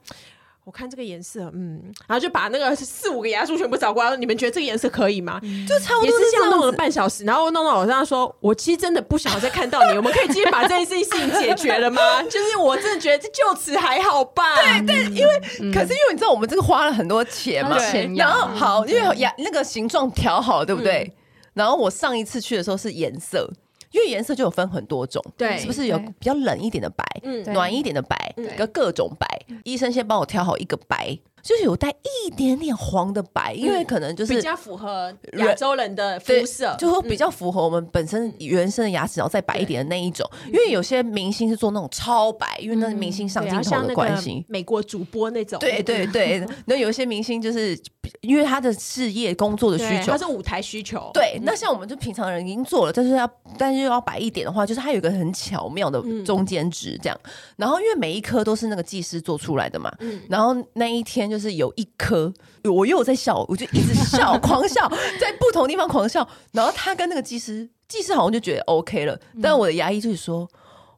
[0.71, 5.41] 我看这个颜色，嗯，然后就把那个 四五个牙刷全部找过来，你们觉得这个颜色可以吗？
[5.69, 12.23] 就差不多是这样弄了半小时，然后弄到我这样说，我其实真的不想要再看到你，我们可以直接把这件事情解决了吗？
[12.31, 14.45] 就是我真的觉得这就此还好吧？
[14.87, 15.41] 对对，因为
[15.73, 17.77] 可是因为你知道我们这个花了很多钱嘛，
[18.17, 21.13] 然后好，因为牙那个形状调好，对不对？
[21.55, 23.51] 然后我上一次去的时候是颜色。
[23.93, 29.27] 因为颜色就有分很多种，对，是不是有比较冷一点的白，嗯，暖一点的白，跟各种白。
[29.65, 31.19] 医生先帮我挑好一个白。
[31.43, 40.29] 就是有带一点点黄的白，因为可能就是比较符合亚洲人的肤色，就说比较符合我们本身原生的牙齿，然后再白一点的那一种。
[40.47, 44.45] 因为有些明星是做那种超白，因为那是明星上镜头的关系。
[44.49, 46.47] 美国主播那种，对对对。
[46.67, 47.79] 那有一些明星就是
[48.21, 51.11] 因为他的事业工作的需求，他是舞台需求。
[51.15, 57.19] 对，那像我们就平常人已经做了，但是要但是又要白一点的话，就是它有一个很巧妙的中间值这样。
[57.57, 59.91] 然后因为每一颗都是那个技师做出来的嘛，
[60.29, 61.30] 然后那一天。
[61.31, 62.33] 就是有一颗，
[62.65, 64.89] 我又在笑，我就一直笑， 狂笑，
[65.21, 66.27] 在不同地方狂笑。
[66.53, 70.49] 然后他跟那个技师，技师好像就觉得 OK 了，但我的牙医就是说，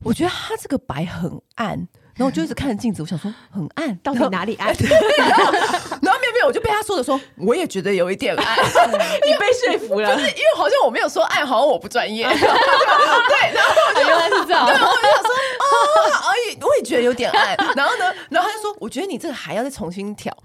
[0.02, 1.86] 我觉得他这个白很暗。
[2.14, 4.68] 然后我就一直看着镜子，我想说很暗，到底哪里暗？
[4.76, 5.50] 然后
[6.02, 6.10] 没
[6.42, 8.58] 有，我就被他说的说， 我也觉得有一点暗。
[9.24, 12.24] 你被说服了，就是因为好像我没有说暗，好像我不专业。
[12.28, 15.74] 对，然后我就原来是这样，对，我就想说哦，
[16.28, 17.56] 而已，我也觉得有点暗。
[17.74, 20.36] 然后呢，然后他就说，我觉得你这个还要再重新调。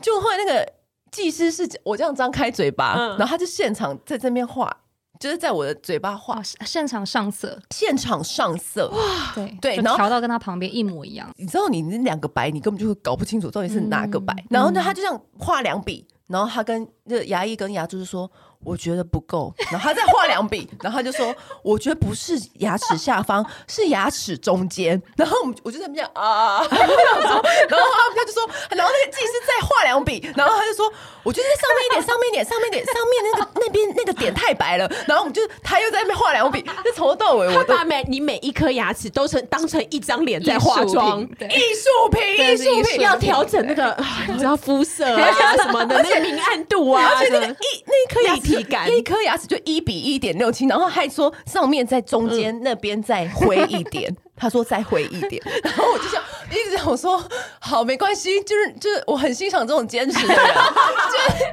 [0.00, 0.66] 就后来那个
[1.10, 4.76] 技师是我这样张开嘴巴，然后他就现场在这边画。
[5.18, 11.30] 就是在我的嘴巴画，现场上色，现场上色，哇，对对，然后调到跟他旁边一模一样。
[11.36, 14.34] 你知道，你那两个白，你根本就会搞不清楚到底是哪个白。
[14.34, 18.30] 嗯、然后呢，他就这样画两笔，然后他跟那牙医跟牙助就说。
[18.64, 26.92] 我觉得不够，然后他再画两笔，然后他就说：“我觉得不是牙齿下方，是牙齿中间。”然后我们我就在那边啊， 然后
[28.16, 30.92] 他就说，然后那个技师再画两笔，然后他就说
[31.22, 48.55] ：“我觉得上面一点，上面一点，上面一点，上面那个那边那个点太白了。”然后我们就他又在那边画两笔，就从头到尾，我把每你每一颗牙齿都成当成一张脸在化妆，艺术品，艺术品要调整那个你知道肤色啊什么的那个明暗度啊，而且那个一那一颗牙齿。
[48.60, 57.22] 一颗牙齿就一比一点六七，然后还说上面在中间那边再灰一点，他说再灰一点，然后我就想一直想说
[57.60, 61.44] 好没关系，就是就是我很欣赏这种坚持的人，就是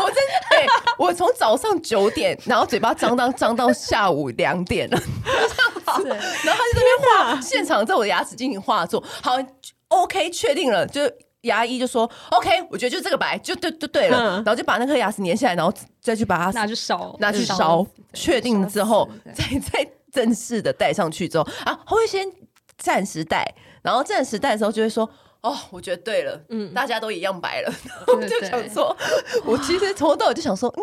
[0.00, 0.66] 我真的哎、欸，
[0.98, 5.02] 我从早上九点，然后嘴巴张张张到下午两点了，
[5.86, 9.38] 然后他就在那边画现场在我的牙齿进行画作，好
[9.88, 11.00] OK 确定了就。
[11.44, 15.70] 牙医就说：“OK，我觉得就这个白，就对，就对了。”然后就把那颗牙齿粘下来，然后
[16.04, 22.30] 再去把它拿去烧，拿去烧，确定之后再 再正式的戴上去之后啊，会先
[22.76, 25.08] 暂时戴，然后暂时戴的时候就会说。
[25.44, 27.70] 哦，我觉得对了，嗯，大家都一样白了，
[28.08, 28.96] 我就想说，
[29.44, 30.82] 我其实从头到尾就想说，嗯，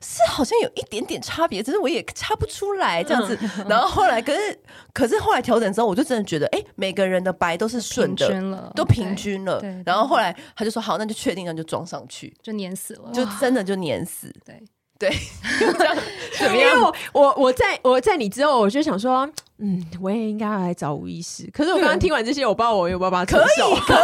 [0.00, 3.38] 是好像有一点点差别，只是我也差不出来这样子。
[3.68, 4.58] 然后后来，可是
[4.94, 9.62] 可是后来调整之后，我就真的觉得，哎，每个人的白都是顺的，都平均了。
[9.84, 14.32] 然后后来他就说，好，那就确定，那就装上去，就粘死了，就真的就粘死。
[14.42, 14.58] 对
[14.98, 15.14] 对，
[16.38, 16.80] 怎么样？
[16.80, 19.30] 我我我在我在你之后，我就想说。
[19.58, 21.48] 嗯，我也应该要来找吴医师。
[21.52, 23.94] 可是我刚刚听完这些，我不知道我有没有办法可以， 可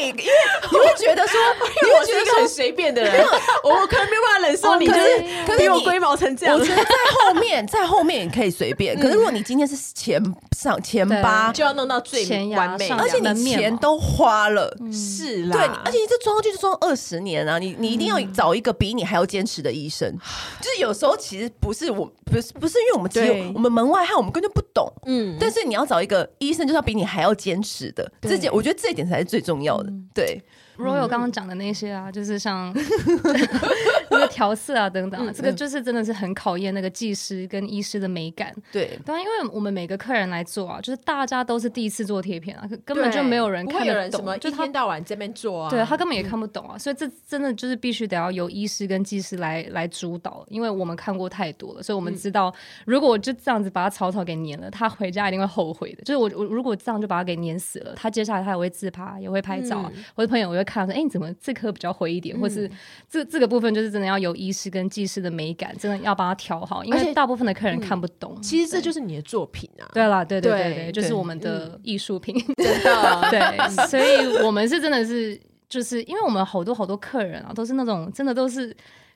[0.00, 0.22] 以，因为
[0.70, 1.40] 你会觉得说，
[1.82, 3.24] 因为我是一个很随便的人，
[3.64, 6.58] 我可能没有办法忍受你，就是比我龟毛成这样。
[6.58, 8.98] 我觉得在后面， 在后面也可以随便。
[8.98, 10.22] 可是如果你今天是前
[10.54, 12.22] 上前八，就要弄到最
[12.54, 15.56] 完美，而且你钱都花了，是啦。
[15.56, 17.58] 对，而且你这装上去就装二十年啊！
[17.58, 20.14] 你你一定要找一个比你还要坚持的医生。
[20.60, 24.92] 就是有时候其实不是我，不是不是因为我们只有我们门外汉，我们根本就不懂。
[25.06, 29.92] 嗯，但是你要找一个医生，就是要比你还要坚持的，这点我觉得这一点才是最重要的。
[30.14, 30.40] 对。
[30.78, 32.72] Royal 刚刚讲的那些啊，就是像
[34.10, 38.54] 那个调色啊等等啊，这个就是真的是很考验那个技师跟医师的美感。
[38.70, 56.04] 对，当然，因为我们每个客人来做啊，就是大家都是第一次做贴片啊，根本就没有人看得懂，就一天到晚这边做啊，对他根本也看不懂啊，所以这真的就是必须得要由医师跟技师来来主导，因为我们看过太多了，所以我们知道，如果我就这样子把他草草给粘了，他回家一定会后悔的。
[56.04, 60.67] 就是我我如果这样就把他给粘死了，他接下来他也会自拍，也会拍照，我的朋友也会。
[60.68, 62.70] 看说，哎，你怎么这颗比较灰一点，嗯、或是
[63.08, 68.34] 这这个部分就是真的要有医师跟技师的美感，真的要把它调好，因为大部分的客人看不懂。
[68.36, 78.68] 嗯、其实这就是你的作品啊，对啦，对对对对，对就是我们的艺术品，嗯、真的 对，所以我们是真的是就是因为我们好多好多客人啊，都是那种真的都是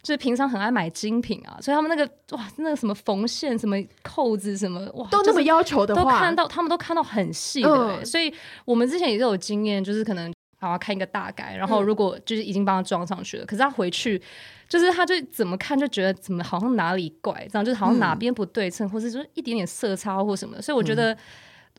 [0.03, 8.33] 就是平常很爱买精品啊，所以他们那个哇，那个什么缝线、什么扣子、什么哇，都那么要求的话，都看到他们都看到很细的，嗯、所以
[8.65, 10.33] 我们之前也是有经验，就是可能。
[10.63, 14.23] 好，好看一个大概，然后如果就是已经帮他装上去了，嗯、可是他回去，
[14.69, 21.17] 就是他就怎么看就觉得怎么好像哪里怪，这样就是好像哪边不对称，嗯、或是就是一点点色差或什么的，所以我觉得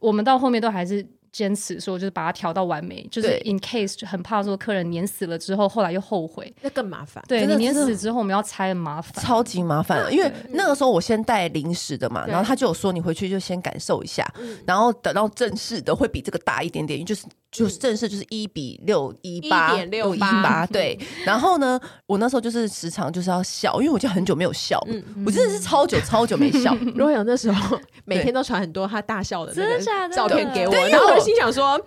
[0.01, 7.23] 我们到后面都还是坚持说，就是把它调到完美，就是 in case 就很怕说客人粘死了之后，后来又后悔，那更麻烦。
[7.25, 10.13] 对，你粘死之后我们要拆很麻烦，超级麻烦。
[10.13, 14.29] 因为那个时候我先带临时的嘛，然后他就有说你回去就先感受一下，
[14.67, 17.25] 然后等到正式的会比这个大一点点，就是。
[17.53, 24.77] 就是正式就是一比六一八六一八对，然后呢，我那时候就是时常就是要笑，因为我就很久没有笑，
[25.25, 26.75] 我真的是超久超久没笑。
[26.95, 31.79] 如果有那时候 每天都传很多他大笑的那个照片给我，然后我心想说。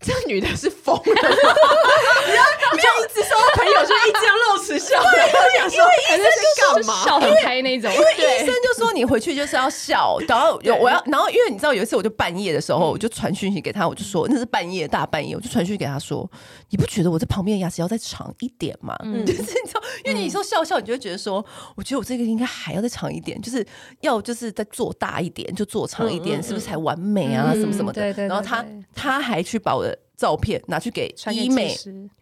[0.00, 16.28] 这女的是疯了，然后就一直说朋友就一直要露齿笑，我想说，因为医生就说笑很开那种，因为医生就说你回去就是要笑，然后有我要，然后因为你知道有一次我就半夜的时候，我就传讯息给他，我就说那是半夜大半夜，我就传讯息给他说，
[16.70, 18.96] 你不觉得我这旁边的牙齿要再长一点吗？
[19.26, 21.44] 就是你知道，因为你说笑笑，你就会觉得说，
[21.76, 23.66] 我觉得我这个应该还要再长一点，就是
[24.00, 27.52] 要就是再做大一点，就做长一点，是不是才完美啊？
[27.52, 28.10] 什么什么的。
[28.12, 29.89] 然后他他还去把我的。
[30.20, 31.74] 照片拿去给医美，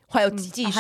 [0.07, 0.79] 还有技师，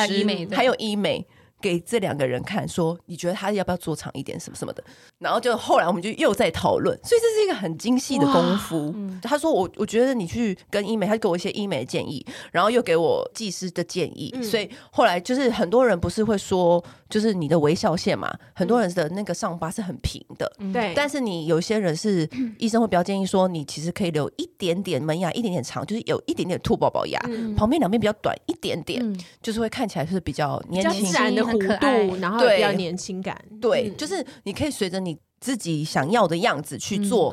[0.54, 1.26] 还有医美。
[1.60, 4.82] 给这两个人看，说你觉得他要不要做长一点，什么什么的。
[5.18, 8.92] 然后就后来我们就又在讨论，所以这是一个很精细的功夫。
[8.94, 14.30] 嗯、他说我我觉得你去跟医美，他给我一些医美的建议，然后又给我技师的建议。
[14.34, 20.94] 嗯、所以后来就是很多人不是会说，就是你的微笑线嘛，很多人的那个上巴是很平的，对、嗯。
[20.94, 31.47] 但是你有些人是医生会比较建议说，你其实可以留一点点门牙，一点点长，就是有一点点兔宝宝牙，嗯、旁边两边比较短一点点，嗯、就是会看起来是比较年轻的。
[31.52, 37.32] 弧度，然后比较年轻感，对，就是你可以随着你自己想要的样子去做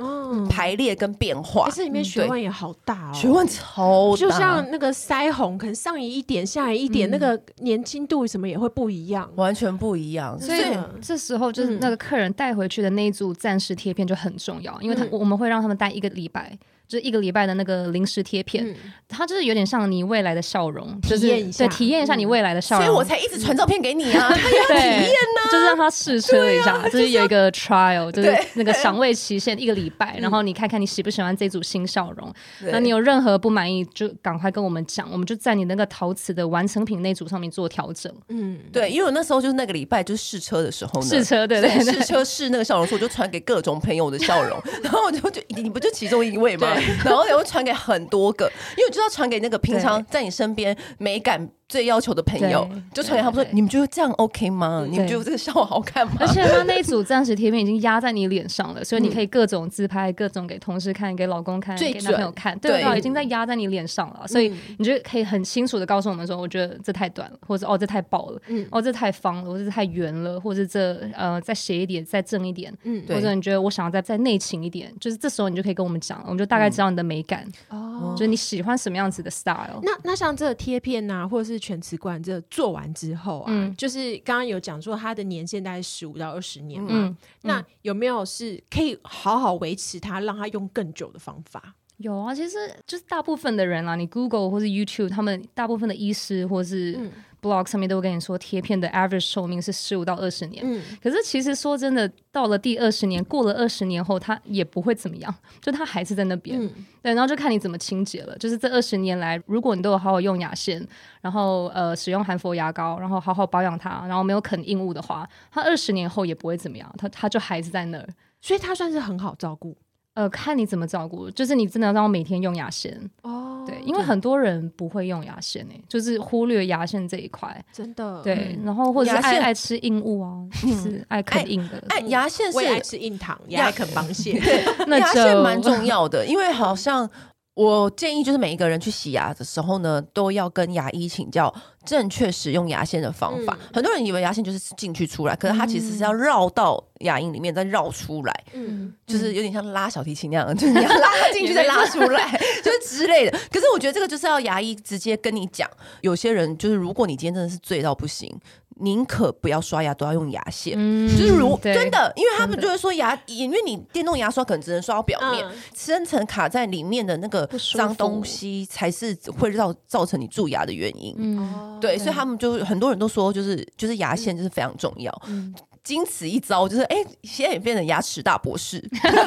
[0.49, 1.69] 排列跟变化。
[1.71, 10.39] 这里面学问也好大哦，学问超大，就像那个腮红，可能上移一点，下移一点，那个年轻度什么也会不一样，完全不一样。
[10.39, 10.62] 所以
[11.01, 16.58] 这时候就是那个客人带回去的那一组暂时贴片就很重要，因为他我们会让他们带一个礼拜。
[16.88, 18.76] 就是一个礼拜的那个临时贴片，嗯、
[19.08, 32.34] 它就是有点像你未来的笑容，就是体验一下，对，体验一下你未来的笑容，所以我才一直传照片给你啊， 他也要体验呢，就是让他试车一下，就是有一个 trial，就是那个赏味期限一个礼拜，然后你看看你喜不喜欢这组新笑容，
[32.71, 38.12] 那你有任何不满意就赶快跟我们讲，我们就在你那个陶瓷的完成品那组上面做调整。
[38.30, 46.74] 嗯，对，因为我那时候就是那个礼拜就是试车的时候呢，试车对对，试车试那个笑容，所以我就传给各种朋友的笑容， 然后我就就你不就其中一位吗？
[47.03, 48.45] 然后也会传给很多个，
[48.77, 54.86] 因为我知道传给那个平常在你身边美感最要求的朋友，就传给他们说：“你们觉得这样 OK 吗？
[54.89, 72.71] 你们觉得这个效果好看吗？”而且他那一组暂时贴片已经压在你脸上了，所以你可以各种自拍，各种给同事看，给老公看，给男朋友看，对，已经在压在你脸上了，所以你就可以很清楚的告诉我们说：“我觉得这太短了，或者哦这太薄了，哦这太方了，或者太圆了，或者这呃再斜一点，再正一点，
[73.08, 79.80] 或者你觉得我想要再再内倾一点，就是这时候你就可以跟我们讲，我们就大概知道你的美感。”哦，就是你喜欢什么样子的 style。
[79.82, 91.75] 那那像这个贴片呐，或者是全瓷冠，这做完之后啊，嗯、就是刚刚有讲说它的年限大概十五到二十年嘛，那有没有是可以好好维持它，让它用更久的方法？
[91.97, 97.09] 有啊，其实就是大部分的人啊，你 Google 或是 YouTube，他们大部分的医师或是
[97.45, 100.63] Blog 上面都会跟你说，贴片的 average 寿命是十五到二十年。
[100.65, 106.60] 嗯，可是其实说真的，到了第二十年，过了二十年后，它也不会怎么样，就它还是在那边。
[106.60, 106.71] 嗯、
[107.03, 108.36] 对，然后就看你怎么清洁了。
[108.39, 110.84] 就是这二十年来，如果你都有好好用牙线，
[111.21, 118.08] 然后呃使用含氟牙膏，然后好好保养它，然后没有啃硬物的话，它二十年后也不会怎么样，它它就还是在那儿，
[118.41, 119.77] 所以它算是很好照顾。
[120.15, 123.63] 呃，看你怎么照顾，就是你真的要让我每天用牙线哦。
[123.67, 128.21] 对，因为很多人不会用牙线诶、欸，就是忽略牙线这一块，真的。
[128.21, 131.83] 对，然后或者是爱爱吃硬物啊， 是爱啃硬的。
[131.89, 134.42] 哎，牙线是爱吃硬糖，也爱啃螃蟹。
[134.87, 137.10] 那牙线蛮重要的，因为好像。
[137.56, 141.53] 我建议就是每一个人去洗牙的时候呢，都要跟牙医请教
[141.85, 143.58] 正确使用牙线的方法。
[143.60, 152.29] 嗯、很多人以为牙线就是进去出来，可是它其实是要绕到牙龈里面再绕出来，嗯，就是有点像拉小提琴那样， 就是你要拉进去再拉出来，
[152.62, 153.31] 就是之类的。
[153.49, 155.69] 可是我觉得这个就是要牙医直接跟你讲。
[156.01, 158.37] 有些人就是如果你今天真的是醉到不行。
[158.82, 160.76] 宁可不要刷牙，都要用牙线。
[160.78, 171.15] 嗯、就是如真的，因为他们就会说牙，因为你电动牙刷可能只能刷到表面，嗯、深层卡在里面的那个脏东西才是会造造成你蛀牙的原因。
[171.17, 175.21] 嗯，对，所以他们就很多人都说，就是就是牙线就是非常重要。
[175.28, 179.21] 嗯，经此一招，就是哎、欸，现在也变成牙齿大博士， 真的。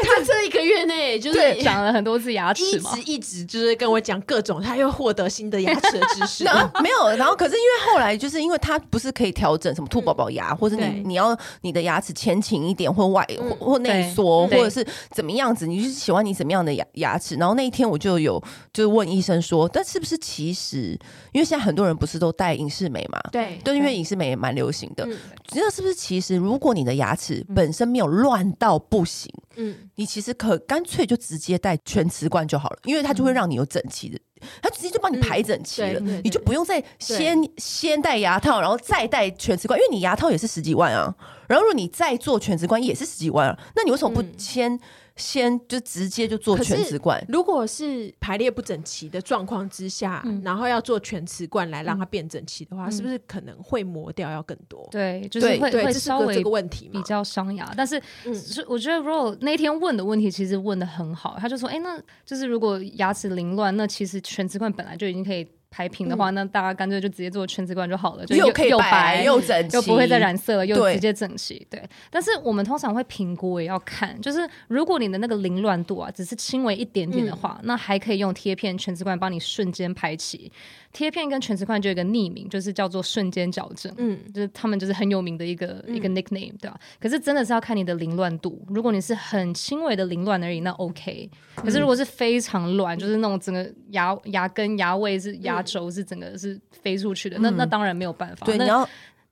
[0.04, 6.44] 他这一个月内就是长了很多次牙齿嘛，一直一直就是跟我讲各种，他又获得新的牙齿的知识。
[6.44, 17.34] 然后没有，然后可是因为后来就是因为他不是可以调整什么兔宝宝牙，或者你你要你的牙齿前倾一点，或外或或内缩，或者是怎么样子，你是喜欢你什么样的牙牙齿？
[17.36, 18.42] 然后那一天我就有
[18.72, 20.98] 就是问医生说，但是不是其实
[21.32, 23.18] 因为现在很多人不是都戴隐适美嘛？
[23.32, 25.06] 对，对，因为隐适美也蛮流行的。
[25.48, 29.74] 知道是不是其实如果你的牙齿本身没有乱到不行，嗯。
[29.96, 34.18] 你其实可干脆就直接戴全瓷冠就好了，因为它就会让你有整齐的，
[34.62, 41.14] 它直接就帮你排整齐了，你就不用再先先戴牙套，然后再戴全瓷冠，因为你牙套也是十几万啊，
[41.48, 44.78] 然后如果你再做全瓷冠也是十几万啊，那你为什么不先？
[45.16, 47.24] 先就直接就做全瓷冠。
[47.28, 54.88] 如果是排列不整齐的状况之下，嗯、然后要做全瓷冠来让它变整齐的话，嗯、是不是可能会磨掉要更多？
[54.90, 57.72] 对，就是会会稍微这个问题比较伤牙。
[57.76, 58.00] 但是，
[58.34, 71.66] 是我觉得 Ro 那天问的问题其实问的很好，他就说：“哎、欸，那就是如果牙齿凌乱，那其实全瓷冠本来就已经可以。”排平的话，那大家干脆就直接做全瓷冠就好了，就又可以又白又整齐，又不会再染色了，又直接整齐。
[71.68, 80.52] 对，但是我们通常会评估，也要看，就是如果你的那个凌乱度啊，只是轻微一点点的话，那还可以用贴片全瓷冠帮你瞬间排齐。
[80.92, 86.78] 贴片跟全瓷冠就有一个匿名，就是叫做瞬间矫正，嗯，就是他们就是很有名的一个一个 nickname，对吧？
[87.00, 91.28] 可是真的是要看你的凌乱度，如果你是很轻微的凌乱而已，那 OK。
[91.56, 95.63] 可是如果是非常乱，就是那种整个牙牙根、牙位是牙。
[95.64, 98.46] 轴是整个是飞出去的，那那当然没有办法。
[98.46, 98.88] 对，你要。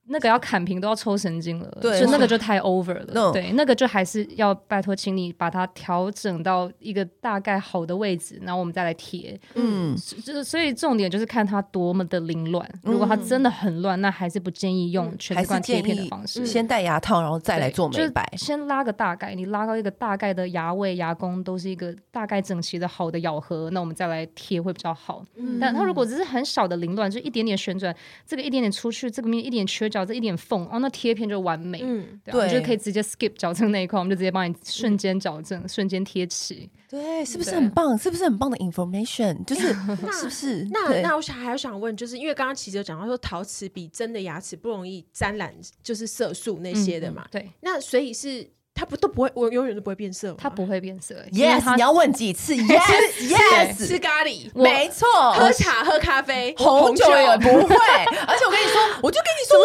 [0.06, 3.06] 那个要砍平都要抽神经了，对，就那个就太 over 了。
[3.14, 3.32] No.
[3.32, 9.38] 对，那个就还是要拜托，请你把它调整到一个大概好的位置，然后我们再来贴。
[9.54, 12.68] 嗯，就是所以重点就是看它多么的凌乱。
[12.82, 16.44] 嗯、如果它真的很乱，那还是不建议用全瓷冠贴片的方式。
[16.44, 18.28] 先戴牙套，然后再来做美白。
[18.36, 25.24] 先拉个大概，你拉到一个大概的牙位、牙弓都是一个大概整齐的好的咬合，那我们再来贴会比较好。
[25.36, 27.94] 嗯、但它如果只是很小的凌乱，就一点点旋转，
[28.26, 29.91] 这个一点点出去，这个面一点缺。
[29.92, 37.96] 矫正一点缝哦，那贴片就完美，嗯，对，就可以直接 skip 矫正那一块，我们就直接帮你瞬间矫正，瞬间贴齐，对，是不是很棒？
[37.96, 39.36] 是不是很棒的 information？
[39.46, 40.66] 就是是不是？
[40.72, 48.50] 那那我想还要想问，就是因为刚刚其实有讲到说陶瓷比真的牙齿不容易沾染，就是色素那些的嘛，对，那所以是。
[48.82, 50.34] 它不都不会，我永远都不会变色。
[50.36, 51.14] 它不会变色。
[51.30, 52.52] Yes，你要问几次？
[52.58, 55.06] Yes，Yes，吃咖喱，没错。
[55.34, 57.76] 喝茶、喝咖啡、红酒也不会。
[58.26, 59.56] 而且我跟你说， 我就跟你说，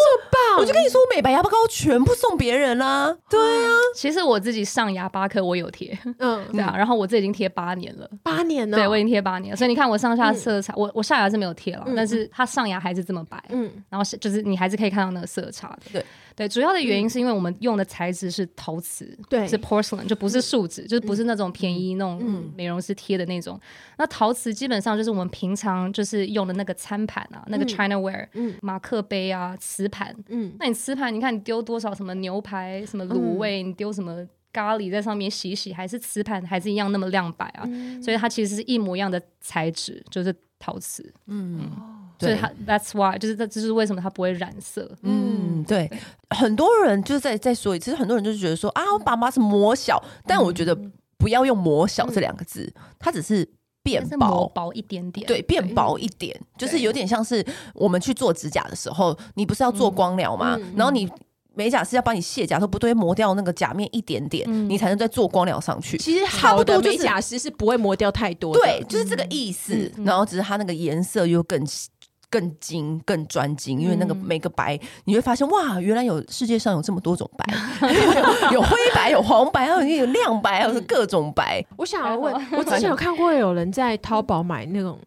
[0.60, 3.12] 我就跟你说，我美白牙膏全部送别人啦。
[3.28, 6.76] 对啊，其实我自己上牙巴克我有贴，嗯，对啊。
[6.78, 8.78] 然后我这已经贴八年了，八年了。
[8.78, 9.58] 对，我已经贴八年了。
[9.58, 13.44] 所以你看，我上下色差，我我下牙是没有贴了，但是它上牙还是这么白。
[13.50, 15.80] 嗯，然后是就是你还是可以看到那个色差的。
[15.92, 16.06] 对。
[16.38, 23.60] 对，主要的原因是因为我们用的材质是陶瓷，对，是 porcelain，就不是树脂，就是不是那种便宜那种美容师贴的那种。
[23.98, 28.28] 那陶瓷基本上就是我们平常就是用的那个餐盘啊，那个 Chinaware，
[28.62, 30.16] 马克杯啊，瓷盘。
[30.28, 34.24] 嗯，那你瓷盘，你看你丢多少什么牛排、什么卤味，你丢什么
[34.54, 37.64] 咖喱在上面洗洗，还是瓷盘还是一样那么亮白啊。
[37.66, 41.04] 嗯、所以它其实是一模一样的材质，就是陶瓷。
[41.26, 44.90] 嗯，嗯所以它 That's why 就是这这是为什么它不会染色。
[45.02, 45.92] 嗯，对，
[46.32, 50.78] 很多人就是在在说，其实很多人就是觉得说啊，我爸妈是磨小，但我觉得
[51.18, 53.48] 不要用磨小这两个字，嗯、它只是。
[53.84, 57.42] 变薄薄一点点，对，变薄一点，就是有点像是
[57.74, 60.60] 我们去做指甲的时候，你不是要做光疗吗？
[60.76, 61.10] 然后你
[61.54, 65.98] 美甲师要帮你卸甲，说不对，磨掉那个甲面一点点，你才能再做光疗上去。
[65.98, 69.90] 其实好多美甲师是不会磨掉太多，对，就是这个意思。
[70.04, 71.88] 然后只是它那个颜色又更细。
[72.30, 77.46] 更精、更专精，因为那个每个白，嗯、你会发现哇，原来有世界上有这么多种白，
[78.52, 81.66] 有灰白、有黄白，还有有亮白，还有各种白。
[81.78, 85.00] 我想要问，我之前 有看过有人在淘宝买那种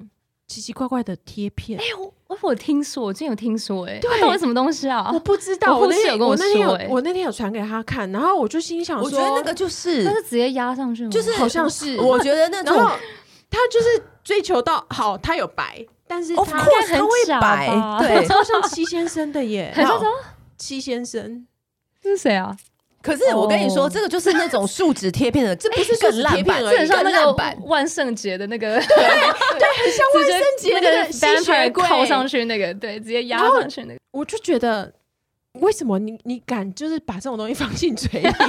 [0.46, 1.78] 奇奇怪怪的贴片。
[1.80, 5.10] 哎、欸，我我听说，我之前有听说、欸，哎，对，到底什么东西啊？
[5.12, 5.76] 我不知道。
[5.76, 11.10] 我那天有跟我说，我那天有传给他看，然后我就心想说，我觉得那个就是，那是直接压上去吗？
[11.10, 12.74] 就是好像是，我觉得那种，
[13.50, 15.84] 他就是追求到好，他有白。
[16.10, 17.00] 但是他很
[17.40, 17.68] 白，
[18.00, 19.72] 对， 超像七先生的耶。
[19.86, 20.02] 好，
[20.58, 21.46] 七先生
[22.02, 22.56] 这是谁啊？
[23.00, 27.32] 可是我跟你说，这个就是那种树脂贴片的， 这不是更烂版，这很像那个
[27.64, 34.00] 万圣节的那个，对对，很像万圣节那个吸血鬼靠上去那个，对，直接压上去那个。
[34.10, 34.92] 我就觉得，
[35.60, 38.28] 为什么你你敢就是把这种东西放进嘴里？
[38.28, 38.42] 这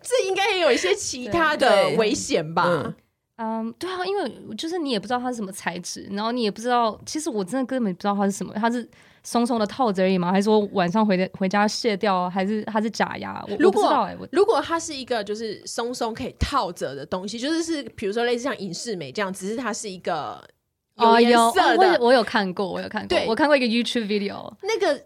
[0.00, 2.94] 这应该也有一些其他的危险吧？
[3.38, 8.88] 嗯，um, 对啊，因为就是你也不知道它是什么材质，然后你也不知道，其实我真的根本不知道它是什么，它是
[9.22, 10.32] 松松的套子而已嘛？
[10.32, 12.28] 还是说晚上回家回家卸掉？
[12.28, 13.44] 还是它是假牙？
[13.48, 20.42] 我如果如果它是一个就是松松可以套着的东西，就是是比如说类似像影视美这样，只是它是一个
[20.96, 25.00] 有颜色的，哦、我有看过，我有看过，对我看过一个 YouTube video，那个。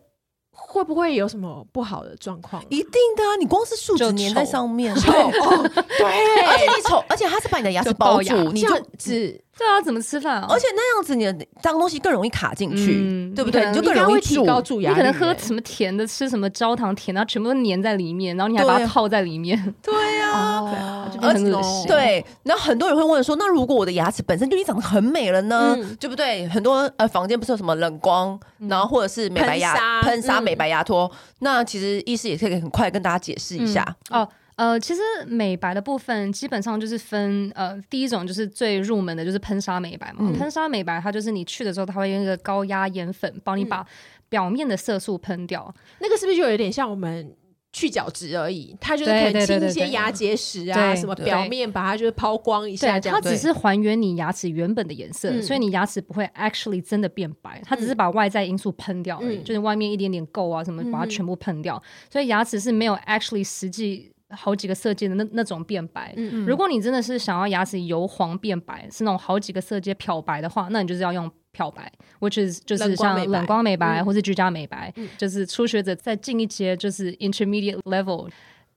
[0.55, 2.63] 会不会有什么不好的状况？
[2.69, 3.37] 一定的啊！
[3.41, 10.47] 你光是树脂粘在上面 哦，对，而且你丑，而且它是把你的牙齿包住，你就只对啊，怎么吃饭啊？
[10.49, 13.65] 而且那样子你的脏东西更容易卡进去，对不对？
[13.69, 14.91] 你就更容易提高蛀牙。
[14.91, 21.87] 你可能喝什么甜的，吃什么焦糖甜，然后全部都粘在里面，然后你还把它泡在里面，对呀，就很恶心。
[21.87, 25.77] 对，然后很多人会问说，那如果我的牙齿本身就已经长得很美了呢？
[26.01, 26.49] 对不对？
[26.49, 28.39] 很多呃房间不是有什么冷光，
[28.69, 34.27] 然后或者是美白牙喷砂、美白牙托，那其实医师也可以很快跟大家解释一下哦。
[34.63, 40.19] 呃，其实美白的部分基本上就是分呃，第一种就是最入门的，就是喷砂美白嘛。
[40.21, 43.85] 嗯、喷砂美白它就是你去的时候，它会用一个高压盐粉帮你把
[44.29, 45.67] 表面的色素喷掉。
[45.77, 47.35] 嗯、那个是不是就有点像我们
[47.73, 48.77] 去角质而已？
[48.81, 53.21] 它就是可以清一些牙结石啊，什么表面把它就是抛光一下这样。
[53.21, 57.61] 它只是还原你牙齿原本的颜色，所以你牙齿不会 actually 真的变白。
[57.65, 61.75] 它只是把外在因素喷掉而已，嗯、就是外面一点点垢啊什么，把它全部喷掉。
[61.85, 64.13] 嗯、所以牙齿是没有 actually 实际。
[64.33, 78.29] 好几个色阶的那那种变白，嗯嗯，如果你真的是想要牙齿由黄变白，是那种好几个色阶漂白的话，那你就是要用漂白，which is 就是像冷光美白或是居家美白，嗯、就是初学者再进一阶就是 intermediate level，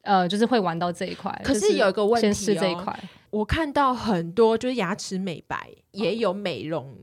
[0.01, 1.41] 呃，就是会玩到这一块。
[1.43, 2.97] 可是有一个问题、哦，先试这一块，
[3.29, 6.95] 我看到很多就是牙齿美白也有美容。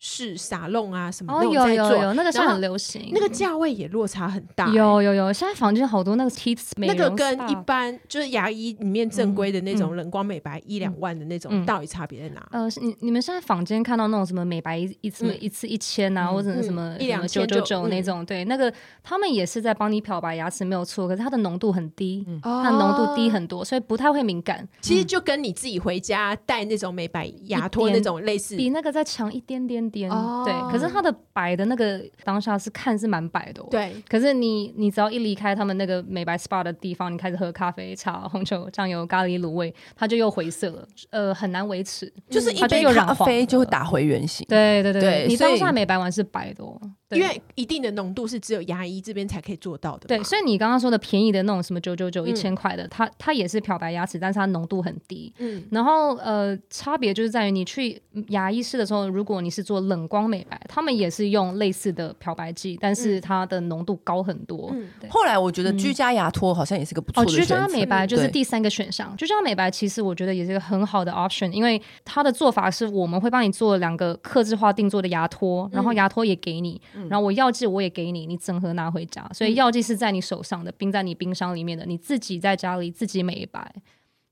[0.00, 4.68] 是沙龙啊，什么那种在做，有有有，那个是很流行，那个价位也落差很大。
[4.68, 12.46] 有有有，现在房间好多那个 teeth 美容，那个跟一般就是牙医里面正规的那种冷光美白一两万的那种，到底差别在哪？
[12.52, 18.72] 呃，你你们现在房间看到那种什么美白一一次一次一千啊，或者什么一两九九九那种，对，那个
[19.02, 24.68] 他们也是在帮你漂白牙齿没有错，可是它的浓度很低，它浓度低很多，所以不太会敏感。
[24.80, 29.87] 其实就跟你自己回家带那种美白牙托那种类似，比那个再强一点点。
[29.90, 30.10] 点
[30.44, 33.94] 对，可是它的白的那个当下是看是蛮白的，对。
[34.08, 44.46] 可是你你只要一离开他们那个美白 SPA 的地方，你开始喝咖啡、茶、 红酒、酱油、咖喱、卤味，它就又回色了，呃，很难维持，就是一杯咖啡就会打回原形。
[44.48, 46.64] 对对对，你当下美白完是白的，
[47.10, 50.06] 因为一定的浓度是只有牙医这边才可以做到的。
[50.06, 55.32] 对，所以你刚刚说的便宜的那种什么九九九、一千块的，它它也是漂白牙齿，但是它浓度很低。
[55.38, 60.58] 嗯，然后呃，差别就是在于你去牙医室的时候，如果你是做冷光美白。
[60.68, 64.70] 他们也是用类似的漂白剂，但是它的浓度高很多。
[64.74, 67.54] 嗯，后来我觉得居家牙托好像也是个不错的选择。
[67.54, 69.16] 哦，居家美白就是第三个选项。
[69.16, 79.28] 居家美白其实我觉得也是一个很好的 option，因为它的做法是我们会帮你做两个刻制化定做的牙托，然后牙托也给你，然后我药剂我也给你，你整盒拿回家。
[79.32, 83.74] 所以药剂是在你手上的，冰在你冰箱里面的，你自己在家里自己美白。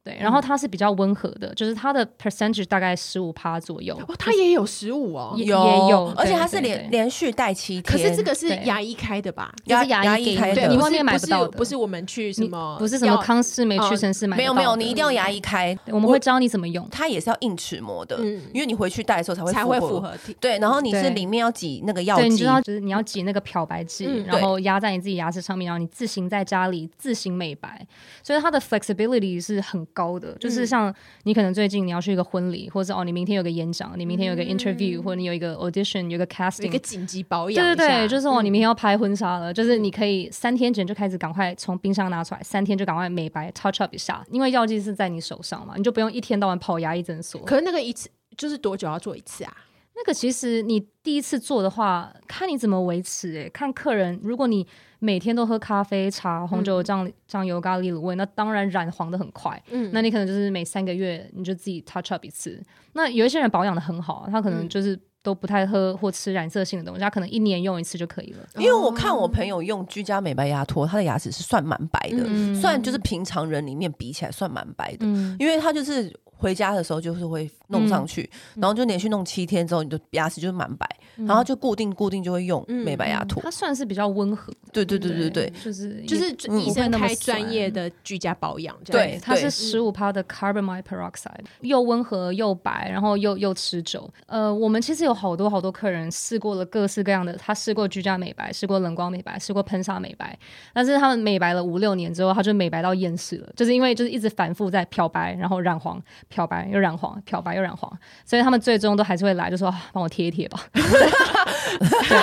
[0.07, 4.01] 对，然后它是比较温和的，就是它的 percentage 大概十五趴左右。
[4.07, 7.83] 哦，它也有十五哦，也有，而且它是连连续戴七天。
[7.83, 9.53] 可是这个是牙医开的吧？
[9.65, 14.37] 牙牙医开的，你外面买不到的，不是我们去什么，不是什么康氏美、屈臣氏买。
[14.37, 16.89] 没有没有，你一定要牙医开，我们会教你怎么用。
[16.89, 18.17] 它也是要硬齿模的，
[18.55, 20.15] 因为你回去戴的时候才会才会符合。
[20.39, 27.85] 对，然后你是里面要挤那个药剂，你知道就是你要挤那个漂白剂，然后压在你自己牙齿上面，然后你自行在家里自行美白，
[28.23, 30.95] 所以它的 flexibility 是很高的，就是像。
[31.23, 37.65] 你可能最近你要去一个婚礼，或者哦，你明天有个演讲，你明天有个 interview，、嗯、或者你有一个 audition，有个 casting，有一个紧急保养。
[37.65, 47.41] 对对对，就是哦，你明天要拍婚纱了，嗯、就是你可以三天前就开始赶快从冰箱拿出来，三天就赶快美白 touch up 一下，因为药剂是在你手上嘛，你就不用一天到晚跑牙医诊所。
[47.43, 49.53] 可是那个一次就是多久要做一次啊？
[49.99, 53.47] 那个其实你第一次做的话，看你怎么维持、欸。
[53.47, 54.67] 哎，看客人，如果你
[54.99, 59.61] 每天都喝咖啡、茶、红酒酱、酱油、咖喱卤味，那当然染黄的很快。
[59.71, 62.63] 嗯，那你可能就是每三个月你就自己 touch up 一次。
[62.93, 68.47] 那有一些人保养的很好，他可能就是都不太喝或吃染色性的东西，他可能一年用一次就可以了。
[68.59, 76.15] 因为我看我朋友用居家美白牙托，他的牙齿是算蛮白的，嗯、算就是平常人里面比起来算蛮白的，嗯、因为他就是。
[76.37, 83.43] 回家的时候就是会弄上去，嗯、然后就连续弄七天之后，你的牙齿就是蛮白，嗯、然后就固定固定就会用美白牙托。
[83.43, 86.31] 它算是比较温和，对对对对对，就是就是
[86.61, 94.09] 医生开专业的居家保养，对，它是十五趴的 carbamide peroxide，又温和又白，然后又又持久。
[94.27, 100.39] 呃，我们其实有好多好多客人试过了各式各样的，他试过居家美白，试过冷光美白，试过喷砂美白，
[100.75, 106.01] 但是他们美白了五六年之后，他就美白到厌世了，就是因为就是一直反复在漂白，然后染黄。
[106.29, 107.91] 漂白又染黄，漂白又染黄，
[108.25, 110.61] 所以他们最终都还是会来，就说帮我贴一贴吧。
[110.73, 110.83] 对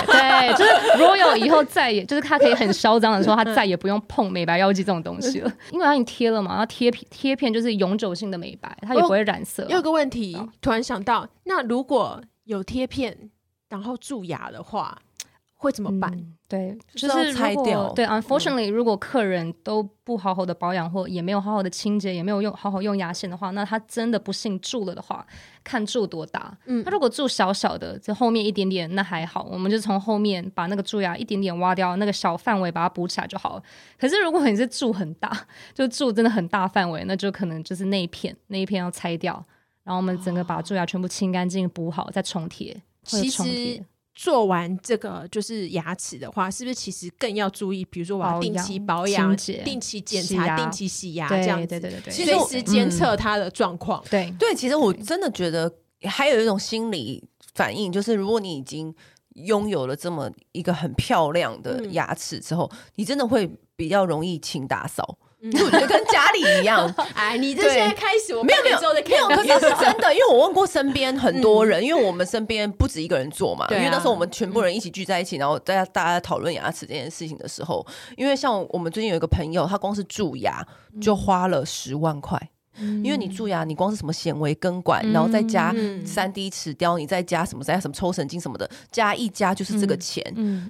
[0.06, 0.70] 对，就是
[1.02, 9.64] Royal 以后再也就是他可以很嚣张的说，他再也不用碰美白药剂这种东西了， 因为他已经贴了嘛，然后贴贴片就是永久性的美白，它也不会染色。
[9.68, 13.30] 有个问题，突然想到，那如果有贴片，
[13.68, 14.98] 然后蛀牙的话。
[15.56, 16.12] 会怎么办？
[16.12, 17.92] 嗯、对，就是拆掉。
[17.92, 25.26] 对，unfortunately，、嗯、如果客人都不好好的保养，或也没有好好的清洁，也没有用好好用牙线的话，那他真的不幸蛀了的话，
[25.64, 26.56] 看蛀多大。
[26.66, 33.62] 嗯，他如果蛀小小的，就后面一点点，那还好，我们就从后面把那个蛀牙一点点挖掉，那个小范围把它补起来就好了。
[33.98, 35.36] 可是如果你是蛀很大，
[35.74, 39.44] 就蛀真的很大范围，那就可能就是那一片那一片要拆掉，
[39.82, 42.80] 然后我们整个把蛀牙全部清干净补好，再重贴。
[43.02, 43.82] 其实。
[44.14, 47.84] 做完这个就是牙齿的话，是不是其实更要注意？
[47.86, 54.02] 比如说我要定期保养、定期检查、定期洗牙这样子，对对对对，随时监测它的状况。
[54.08, 57.22] 对对，其实我真的觉得还有一种心理
[57.54, 58.94] 反应，就是如果你已经
[59.34, 65.18] 拥有了这么一个很漂亮的牙齿之后，你真的会比较容易勤打扫。
[65.52, 68.82] 我觉得跟家里一样， 哎，你这现在开始，我没有没有没
[69.16, 77.86] 有，可是是 真的，因为我问过身边很多人，因为我们身边不止一个人做嘛，因为那时候我们全部人一起聚在一起，然后大家大家讨论牙齿这件事情的时候，
[78.16, 80.66] 因为像我们最近有一个朋友，他光是蛀牙
[81.00, 82.40] 就花了十万块，
[83.02, 85.74] 因为你蛀牙，你光是什么显微根管，然后再加
[86.06, 90.24] 三 D 齿雕，你再加什么再加什么抽神经什么的，加一加就是这个钱，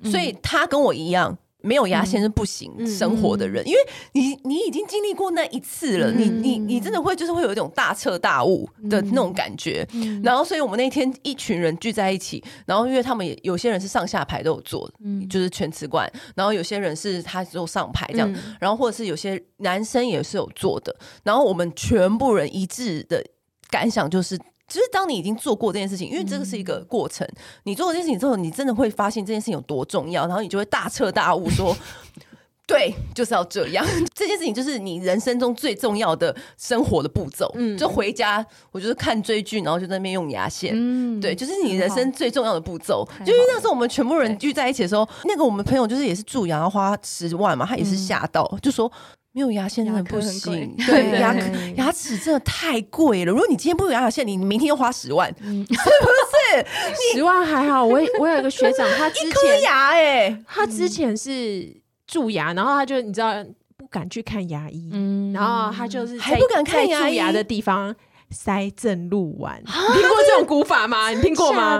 [0.04, 1.38] 所以他跟我一样。
[1.64, 3.78] 没有牙线是不行生活的人，因为
[4.12, 9.86] 你你已经经历过那一次了，嗯、你你你真的会就是会有一种大彻大悟的那种感觉。
[9.92, 23.24] 嗯、然后，所以我们那天一群人聚在一起，然后因为他们也有些人是上下排都有做，嗯、就是全瓷冠，然后有些人是他只有上排这样，嗯、然后或者是有些男生也是有做的，然后我们全部人一致的
[23.70, 24.38] 感想就是。
[24.66, 31.76] 其实当你已经做过这件事情，因为这个是一个过程，嗯、你做过这件事情之后，你真的会发现这件事情有多重要，然后你就会大彻大悟说，说
[32.66, 33.86] 对，就是要这样。
[34.14, 37.52] 这件事情就是你人生中最重要的生活的步骤。
[37.56, 40.72] 嗯，就回家，我就是看追剧，然后就在那边用牙线。
[40.74, 43.06] 嗯，对，就是你人生最重要的步骤。
[43.22, 48.90] 就因为那时候我们全部人聚在一起的时候，那个我们朋友就是也是蛀牙，要花十万嘛，他也是吓到，嗯、就说。
[49.34, 51.34] 没有牙线真的不行， 对，牙
[51.76, 53.32] 牙齿真的太贵了。
[53.32, 56.66] 如果你今天不有牙线，你明天又花十万， 是不是？
[57.16, 61.68] 十万还好，我我有一个学长，他之前牙哎，他之前是
[62.06, 63.44] 蛀牙，然后他就你知道
[63.76, 64.88] 不敢去看牙医，
[65.34, 67.92] 然后他就是还不敢看蛀牙的地方
[68.34, 69.62] 塞正露丸。
[69.64, 71.08] 你听过这种古法吗？
[71.10, 71.78] 你听过吗？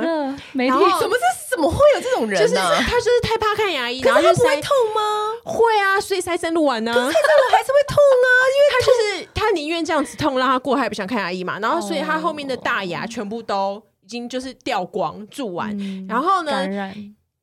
[0.53, 0.79] 没听。
[1.01, 1.51] 怎么是？
[1.51, 2.77] 怎么会有这种人呢？
[2.79, 5.01] 他就是太怕看牙医，然后他不会痛吗？
[5.45, 6.93] 会啊，所以塞正露丸呢。
[6.93, 7.13] 塞正露
[7.51, 11.59] 还是会痛啊， 因为他就是他宁愿这样子痛让他过，他也不想看牙医嘛。
[11.61, 15.77] 然后所以他后面的大牙全部都已经就是掉光蛀完，
[16.09, 16.67] 然后呢，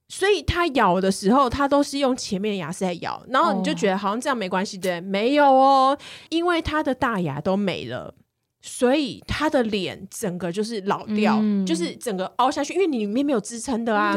[0.09, 4.99] 所以他咬的时候，他都是用前面的牙齿在咬，然后你就觉得好像这样没关系，对？
[4.99, 5.97] 没有哦，
[6.27, 8.13] 因为他的大牙都没了。
[8.61, 14.15] 所以他的脸整个就是老掉，嗯、就是整个凹下去，因为你里面没有支撑的啊，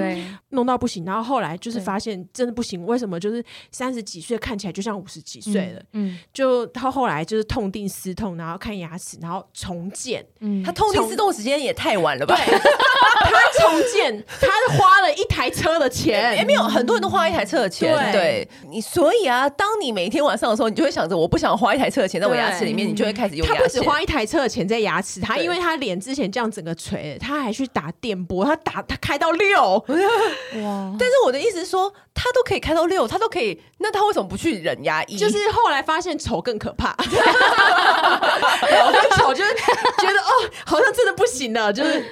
[0.51, 1.05] 弄到不行。
[1.05, 3.19] 然后后来就是发现真的不行，为什么？
[3.19, 10.23] 就是三十几岁看起来就像五十几岁了，嗯，嗯就他后来就是痛定思痛，然后看牙齿，然后重建。
[10.41, 12.37] 嗯，他痛定思痛时间也太晚了吧？
[12.37, 17.97] 对，他重建，他花了一台车的钱，也没有很多人都花一台车的钱。
[17.97, 23.47] 对，对你，所以啊，当你每天晚上的时候，你就会想着，我不想花一台车的钱在我牙齿里面，你就会开始用。
[23.47, 24.34] 他不止花一台车。
[24.35, 29.63] 车钱在牙齿，他因为他脸之前这样整个垂，他还去打电波，他打他开到六
[30.61, 30.97] 哇！
[30.99, 35.17] 但是我的意思是说，他都可以开到六，他都可以，那他为什么不去忍牙医？
[35.17, 42.05] 就是后来发现丑更可怕， 我跟丑就是觉得哦，好像真的不行了，就是。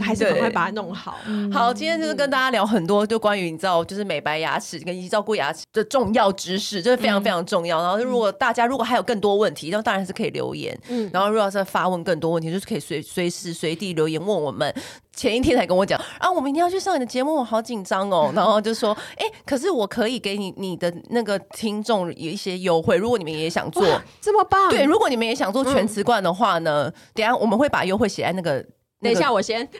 [0.00, 1.16] 还是赶快把它弄好。
[1.52, 7.80] 好，今天就是跟大家聊很多，就关于你知道，就是美白牙齿跟以及照顾牙齿的重要知识，这是非常非常重要。
[7.82, 10.78] 然后，如果大家如果还有更多问题，那当然是可以留言。
[10.88, 14.74] 嗯，然后如果要再发问更多问题，就是可以随随时随地留言问我们。
[15.14, 18.30] 前一天才跟我讲啊，我明天要去上你的节目，我好紧张哦。
[18.36, 23.82] 然后就说，哎，可是我可以给你你的那个听众有一些优惠，如果你们也想做，
[24.20, 24.70] 这么棒。
[24.70, 28.64] 对，如果你们也想做全瓷冠的话呢，等下我们会把优惠写在那个。
[29.00, 29.66] 等一下，我先。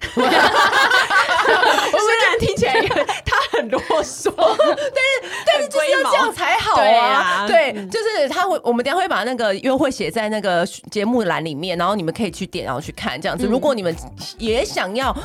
[1.90, 2.74] 虽然听起来
[3.24, 7.46] 他很啰嗦，但是但是就是要这样才好啊！
[7.46, 13.46] 对，就是他会，我们等下会把那个优惠写在那个节目栏里面，然后你们可以去点，然后去看这样子。
[13.46, 13.94] 如果你们
[14.38, 15.16] 也想要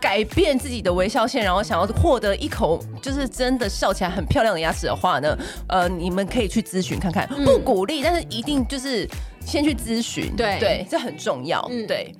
[0.00, 5.36] 改变自己的微笑线，然后想要获得一口就是真的笑起来很漂亮的牙齿的话呢，
[5.68, 7.28] 呃，你们可以去咨询看看。
[7.44, 9.06] 不鼓励，但是一定就是
[9.44, 12.14] 先去咨询，对对，这很重要，对。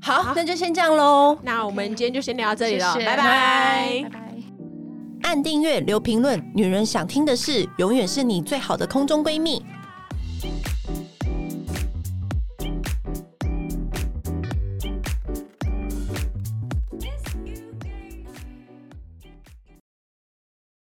[0.00, 1.36] 好，好，那就先这样喽。
[1.42, 4.34] 那我们今天就先聊到这里了，谢谢，拜拜，拜拜。
[5.22, 9.62] 按订阅，留评论，女人想听的事，永远是你最好的空中闺蜜。